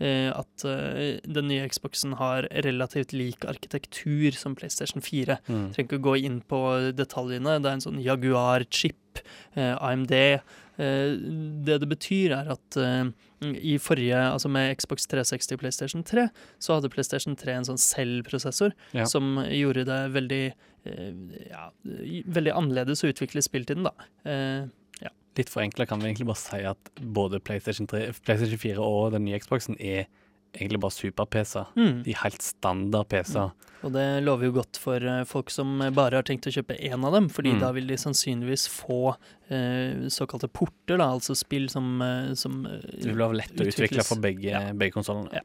eh, 0.01 0.31
at 0.35 0.65
eh, 0.67 1.21
den 1.25 1.49
nye 1.51 1.69
Xboxen 1.71 2.17
har 2.19 2.49
relativt 2.67 3.15
lik 3.15 3.47
arkitektur 3.47 4.35
som 4.37 4.57
PlayStation 4.59 5.03
4. 5.03 5.39
Mm. 5.47 5.69
Trenger 5.75 5.89
ikke 5.89 6.03
gå 6.03 6.17
inn 6.25 6.41
på 6.43 6.63
detaljene. 6.97 7.61
Det 7.63 7.71
er 7.71 7.79
en 7.79 7.87
sånn 7.87 8.03
Jaguar-chip, 8.03 9.23
eh, 9.55 9.77
AMD. 9.79 10.41
Eh, 10.81 11.13
det 11.67 11.77
det 11.83 11.89
betyr, 11.91 12.33
er 12.39 12.51
at 12.55 12.79
eh, 12.81 13.11
i 13.61 13.77
forrige, 13.81 14.17
altså 14.17 14.49
med 14.53 14.73
Xbox 14.81 15.07
360 15.11 15.55
og 15.57 15.63
PlayStation 15.63 16.05
3, 16.07 16.27
så 16.61 16.77
hadde 16.79 16.91
PlayStation 16.93 17.37
3 17.37 17.55
en 17.59 17.69
sånn 17.71 17.81
Cell-prosessor 17.81 18.73
Ja. 18.97 19.05
som 19.09 19.37
gjorde 19.45 19.85
det 19.89 20.01
veldig 20.17 20.43
eh, 20.87 21.15
ja, 21.51 21.67
veldig 21.85 22.55
annerledes 22.57 23.05
å 23.05 23.11
utvikle 23.13 23.43
spilltiden, 23.45 23.85
da. 23.89 23.93
Eh, 24.25 24.65
ja. 25.05 25.13
Litt 25.37 25.53
forenkla 25.53 25.87
kan 25.89 26.01
vi 26.01 26.11
egentlig 26.11 26.29
bare 26.33 26.43
si 26.43 26.63
at 26.69 26.93
både 27.01 27.41
PlayStation, 27.45 27.89
3, 27.91 28.11
PlayStation 28.25 28.61
4 28.61 28.81
og 28.81 29.13
den 29.17 29.25
nye 29.29 29.41
Xboxen 29.41 29.77
er 29.81 30.07
egentlig 30.57 30.81
bare 30.83 30.97
super-PC-er. 30.97 31.69
Mm. 31.77 32.01
De 32.09 32.15
helt 32.25 32.43
standard 32.43 33.09
PC-er. 33.13 33.53
Og 33.83 33.93
det 33.95 34.07
lover 34.27 34.45
jo 34.51 34.53
godt 34.59 34.77
for 34.77 35.01
eh, 35.01 35.23
folk 35.25 35.49
som 35.51 35.79
bare 35.97 36.19
har 36.21 36.27
tenkt 36.29 36.45
å 36.51 36.53
kjøpe 36.53 36.77
én 36.85 37.01
av 37.07 37.15
dem, 37.17 37.29
fordi 37.33 37.55
Mm. 37.55 37.61
da 37.61 37.71
vil 37.73 37.87
de 37.89 37.97
sannsynligvis 37.97 38.69
få 38.69 39.17
eh, 39.51 40.07
såkalte 40.13 40.47
porter, 40.53 40.99
da, 41.01 41.09
altså 41.17 41.35
spill 41.35 41.65
som, 41.73 42.01
eh, 42.03 42.35
som 42.39 42.67
eh, 42.67 42.77
Det 43.01 43.07
vil 43.09 43.17
være 43.19 43.39
lett 43.41 43.57
å 43.59 43.67
utvikle 43.67 44.05
for 44.07 44.21
begge, 44.23 44.51
Ja. 44.53 44.61
begge 44.73 44.93
konsollene. 44.95 45.33
Ja. 45.33 45.41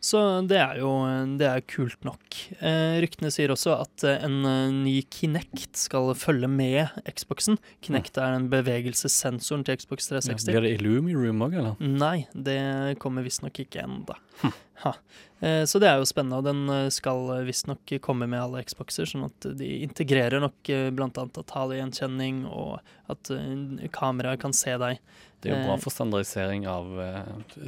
Så 0.00 0.46
det 0.48 0.56
er 0.60 0.78
jo 0.78 0.92
det 1.36 1.46
er 1.48 1.60
kult 1.68 1.98
nok. 2.04 2.22
Eh, 2.62 3.00
ryktene 3.02 3.30
sier 3.32 3.48
også 3.52 3.74
at 3.80 4.04
en 4.22 4.42
ny 4.84 5.02
Kinect 5.10 5.76
skal 5.76 6.14
følge 6.14 6.48
med 6.48 6.88
Xboxen. 7.10 7.58
Kinect 7.82 8.16
er 8.18 8.32
den 8.38 8.48
bevegelsessensoren 8.48 9.64
til 9.64 9.76
Xbox 9.76 10.08
Ja, 10.10 10.20
360. 10.20 10.52
Blir 10.54 10.62
det 10.62 10.80
Illumi 10.80 11.14
Room 11.14 11.42
òg, 11.44 11.54
eller? 11.58 11.76
Nei, 11.80 12.26
det 12.34 12.98
kommer 12.98 13.22
visstnok 13.26 13.52
ikke 13.66 13.82
ennå. 13.84 14.16
Ha. 14.80 14.94
Eh, 15.40 15.64
Så 15.64 15.80
det 15.80 15.88
er 15.88 15.96
jo 16.00 16.04
spennende, 16.08 16.36
og 16.38 16.44
den 16.44 16.68
eh, 16.68 16.88
skal 16.92 17.44
visstnok 17.46 17.94
komme 18.04 18.26
med 18.28 18.40
alle 18.42 18.62
Xboxer, 18.64 19.08
sånn 19.08 19.24
at 19.24 19.46
de 19.56 19.70
integrerer 19.86 20.40
nok 20.42 20.60
bl.a. 20.92 21.26
talegjenkjenning 21.54 22.44
og 22.46 22.80
at 23.08 23.30
eh, 23.32 23.88
kameraet 23.94 24.40
kan 24.42 24.52
se 24.52 24.76
deg. 24.76 25.00
Det 25.40 25.48
er 25.50 25.56
jo 25.56 25.64
bra 25.70 25.74
Eh, 25.78 25.80
for 25.80 25.90
standardisering 25.94 26.66
av 26.68 26.90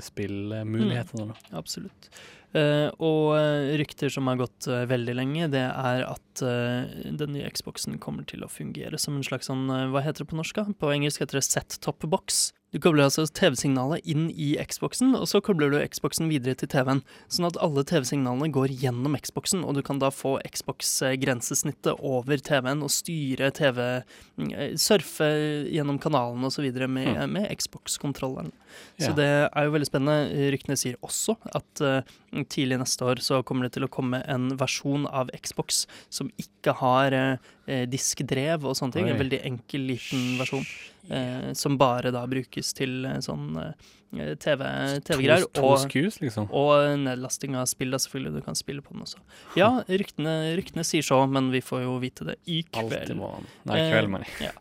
spillmulighetene. 0.05 1.33
da. 1.33 1.59
Absolutt. 1.59 2.11
Eh, 2.53 2.91
og 3.01 3.31
eh, 3.39 3.71
rykter 3.81 4.13
som 4.13 4.27
har 4.29 4.37
gått 4.37 4.67
eh, 4.69 4.83
veldig 4.91 5.15
lenge, 5.17 5.47
det 5.55 5.63
er 5.65 6.03
at 6.05 6.43
eh, 6.45 7.09
den 7.17 7.33
nye 7.33 7.49
Xboxen 7.49 7.97
kommer 8.03 8.27
til 8.29 8.45
å 8.45 8.51
fungere 8.53 9.01
som 9.01 9.17
en 9.17 9.25
slags 9.25 9.49
sånn 9.49 9.65
eh, 9.73 9.87
Hva 9.89 10.03
heter 10.05 10.27
det 10.27 10.31
på 10.35 10.37
norsk? 10.37 10.61
På 10.77 10.91
engelsk 10.93 11.25
heter 11.25 11.41
det 11.41 11.47
set-top-box. 11.49 12.51
Du 12.73 12.79
kobler 12.81 13.05
altså 13.05 13.27
TV-signalet 13.29 14.07
inn 14.09 14.31
i 14.33 14.55
Xboxen, 14.65 15.11
og 15.19 15.27
så 15.29 15.43
kobler 15.45 15.75
du 15.75 15.77
Xboxen 15.93 16.31
videre 16.33 16.57
til 16.57 16.71
TV-en. 16.73 17.03
Sånn 17.29 17.45
at 17.51 17.59
alle 17.61 17.83
TV-signalene 17.85 18.49
går 18.55 18.73
gjennom 18.81 19.13
Xboxen, 19.21 19.61
og 19.69 19.77
du 19.77 19.83
kan 19.85 20.01
da 20.01 20.09
få 20.09 20.39
Xbox-grensesnittet 20.49 22.01
over 22.01 22.41
TV-en 22.41 22.81
og 22.87 22.93
styre 22.95 23.51
TV 23.57 23.81
eh, 23.85 24.73
Surfe 24.81 25.29
gjennom 25.69 26.01
kanalen 26.01 26.49
osv. 26.49 26.65
med, 26.89 27.21
med 27.35 27.51
Xbox-kontrolleren. 27.61 28.53
Så 28.97 29.11
Ja. 29.11 29.17
det 29.21 29.31
er 29.53 29.67
jo 29.67 29.75
veldig 29.75 29.91
spennende. 29.91 30.49
Ryktene 30.55 30.79
sier 30.81 30.97
også 31.05 31.37
at 31.53 31.83
uh, 31.85 32.01
tidlig 32.49 32.79
neste 32.81 33.05
år 33.05 33.21
så 33.21 33.43
kommer 33.45 33.69
det 33.69 33.75
til 33.77 33.85
å 33.85 33.91
komme 33.93 34.23
en 34.25 34.49
versjon 34.57 35.05
av 35.13 35.29
Xbox 35.37 35.85
som 36.09 36.31
ikke 36.41 36.73
har 36.81 37.13
uh, 37.13 37.85
diskdrev 37.93 38.65
og 38.65 38.79
sånne 38.79 38.97
ting. 38.97 39.11
Oi. 39.11 39.13
En 39.13 39.21
veldig 39.21 39.43
enkel, 39.53 39.85
liten 39.93 40.39
versjon. 40.41 40.65
uh, 41.11 41.53
som 41.59 41.77
bare 41.77 42.13
da 42.15 42.23
brukes 42.31 42.62
til 42.77 43.05
eh, 43.09 43.19
sånn 43.25 43.59
eh, 44.17 44.35
TV 44.41 44.63
TV-greier. 45.07 45.47
To 45.57 45.73
og, 45.73 45.97
liksom. 46.23 46.49
og 46.51 46.99
nedlasting 47.03 47.57
av 47.59 47.69
spill, 47.71 47.95
selvfølgelig. 47.97 48.41
Du 48.41 48.47
kan 48.47 48.59
spille 48.59 48.85
på 48.85 48.95
den 48.95 49.05
også. 49.07 49.23
Ja, 49.59 49.71
ryktene, 49.89 50.35
ryktene 50.59 50.85
sier 50.87 51.07
så, 51.07 51.21
men 51.31 51.51
vi 51.55 51.63
får 51.65 51.85
jo 51.87 51.97
vite 52.03 52.27
det 52.29 52.37
i 52.51 52.63
kveld. 52.69 53.15
Nei, 53.69 53.79
i 53.79 53.89
kveld. 53.93 54.19
Eh, 54.21 54.45
ja. 54.49 54.53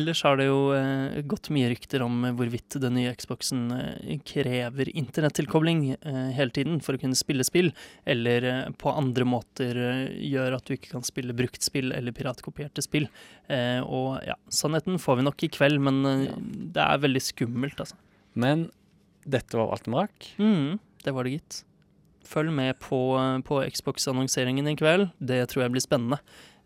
Ellers 0.00 0.22
har 0.26 0.40
det 0.40 0.48
jo 0.48 0.60
eh, 0.76 1.20
gått 1.28 1.50
mye 1.54 1.70
rykter 1.72 2.04
om 2.06 2.28
hvorvidt 2.38 2.78
den 2.82 2.98
nye 2.98 3.14
Xboxen 3.18 3.68
eh, 3.76 4.16
krever 4.26 4.90
internettilkobling 4.92 5.90
eh, 5.96 6.22
hele 6.36 6.54
tiden 6.54 6.80
for 6.84 6.96
å 6.96 7.02
kunne 7.02 7.18
spille 7.18 7.46
spill, 7.46 7.72
eller 8.08 8.48
på 8.80 8.92
andre 8.92 9.26
måter 9.28 9.78
gjør 10.16 10.56
at 10.56 10.66
du 10.66 10.76
ikke 10.76 10.94
kan 10.96 11.04
spille 11.06 11.34
brukt 11.36 11.64
spill 11.64 11.92
eller 11.94 12.14
piratkopierte 12.16 12.84
spill. 12.84 13.08
Eh, 13.52 13.80
og 13.82 14.18
ja, 14.26 14.36
sannheten 14.52 14.98
får 15.02 15.20
vi 15.20 15.26
nok 15.26 15.46
i 15.46 15.52
kveld, 15.52 15.80
men 15.86 16.02
eh, 16.08 16.26
det 16.74 16.82
er 16.82 17.04
veldig 17.04 17.22
skummelt, 17.22 17.80
altså. 17.82 17.98
Men 18.36 18.68
dette 19.26 19.58
var 19.58 19.72
alt 19.74 19.88
vi 19.88 19.96
rakk. 19.96 20.28
Mm, 20.38 20.76
det 21.04 21.14
var 21.14 21.26
det, 21.26 21.36
gitt. 21.38 21.62
Følg 22.26 22.52
med 22.54 22.78
på, 22.82 23.00
på 23.46 23.60
Xbox-annonseringen 23.74 24.70
i 24.70 24.76
kveld. 24.78 25.10
Det 25.18 25.44
tror 25.50 25.66
jeg 25.66 25.74
blir 25.76 25.84
spennende. 25.84 26.18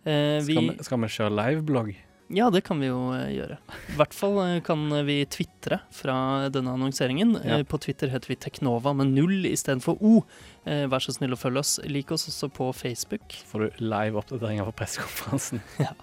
Eh, 0.05 0.39
vi, 0.45 0.57
Skal 0.57 0.71
vi, 0.71 0.87
skal 0.87 1.03
vi 1.05 1.11
kjøre 1.17 1.37
liveblogg? 1.37 1.91
Ja, 2.33 2.51
det 2.51 2.61
kan 2.61 2.79
vi 2.81 2.87
jo 2.87 2.99
eh, 3.11 3.33
gjøre. 3.35 3.57
I 3.91 3.97
hvert 3.99 4.15
fall 4.15 4.37
eh, 4.45 4.59
kan 4.63 4.85
vi 5.07 5.17
tvitre 5.27 5.81
fra 5.95 6.15
denne 6.53 6.77
annonseringen. 6.77 7.35
Ja. 7.43 7.59
Eh, 7.59 7.65
på 7.67 7.81
Twitter 7.83 8.13
heter 8.13 8.31
vi 8.31 8.39
Teknova 8.39 8.93
med 8.95 9.11
null 9.17 9.49
istedenfor 9.51 9.99
O. 9.99 10.21
Vær 10.61 11.01
så 11.03 11.15
snill 11.17 11.33
å 11.35 11.39
følge 11.41 11.63
oss. 11.65 11.73
Lik 11.89 12.13
oss 12.15 12.29
også 12.29 12.51
på 12.55 12.69
Facebook. 12.77 13.35
Får 13.49 13.65
du 13.65 13.79
live 13.83 14.21
oppdateringer 14.21 14.69
fra 14.69 14.75
pressekonferansen 14.83 15.63
Ja. 15.87 15.95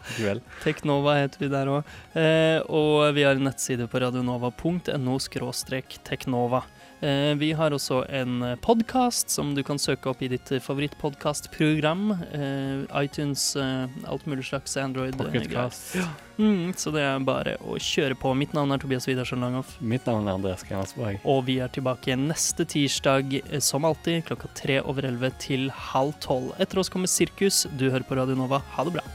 Teknova 0.64 1.14
heter 1.20 1.46
vi 1.46 1.52
der 1.54 1.70
òg. 1.72 1.92
Og 2.74 3.14
vi 3.16 3.24
har 3.24 3.38
en 3.38 3.46
nettside 3.48 3.86
på 3.88 4.02
radionova.no 4.02 5.20
teknova. 6.10 6.64
Eh, 7.00 7.36
vi 7.38 7.52
har 7.54 7.72
også 7.72 8.00
en 8.10 8.40
podkast 8.62 9.30
som 9.30 9.52
du 9.54 9.62
kan 9.64 9.78
søke 9.78 10.10
opp 10.10 10.22
i 10.26 10.30
ditt 10.32 10.50
favorittpodkastprogram. 10.66 12.08
Eh, 12.34 13.04
iTunes, 13.04 13.56
eh, 13.56 13.86
alt 14.10 14.26
mulig 14.26 14.48
slags 14.50 14.78
Android. 14.78 15.14
Ja. 15.96 16.08
Mm, 16.38 16.74
så 16.74 16.92
det 16.94 17.02
er 17.02 17.20
bare 17.26 17.56
å 17.62 17.78
kjøre 17.82 18.18
på. 18.18 18.34
Mitt 18.38 18.54
navn 18.54 18.74
er 18.74 18.82
Tobias 18.82 19.08
Widersen 19.10 19.42
Langhoff. 19.42 19.78
Mitt 19.82 20.06
navn 20.10 20.28
er 20.28 20.38
Andreas 20.38 20.66
Grensborg. 20.66 21.22
Og 21.26 21.46
vi 21.46 21.60
er 21.62 21.70
tilbake 21.70 22.18
neste 22.18 22.66
tirsdag, 22.66 23.42
eh, 23.46 23.60
som 23.60 23.86
alltid, 23.86 24.26
klokka 24.26 24.50
tre 24.58 24.82
over 24.82 25.06
elleve 25.06 25.32
til 25.38 25.70
halv 25.70 26.18
tolv. 26.20 26.54
Etter 26.60 26.80
oss 26.82 26.90
kommer 26.90 27.08
Sirkus. 27.08 27.66
Du 27.78 27.90
hører 27.92 28.06
på 28.06 28.18
Radio 28.18 28.36
Nova. 28.36 28.62
Ha 28.74 28.84
det 28.84 28.94
bra. 28.94 29.06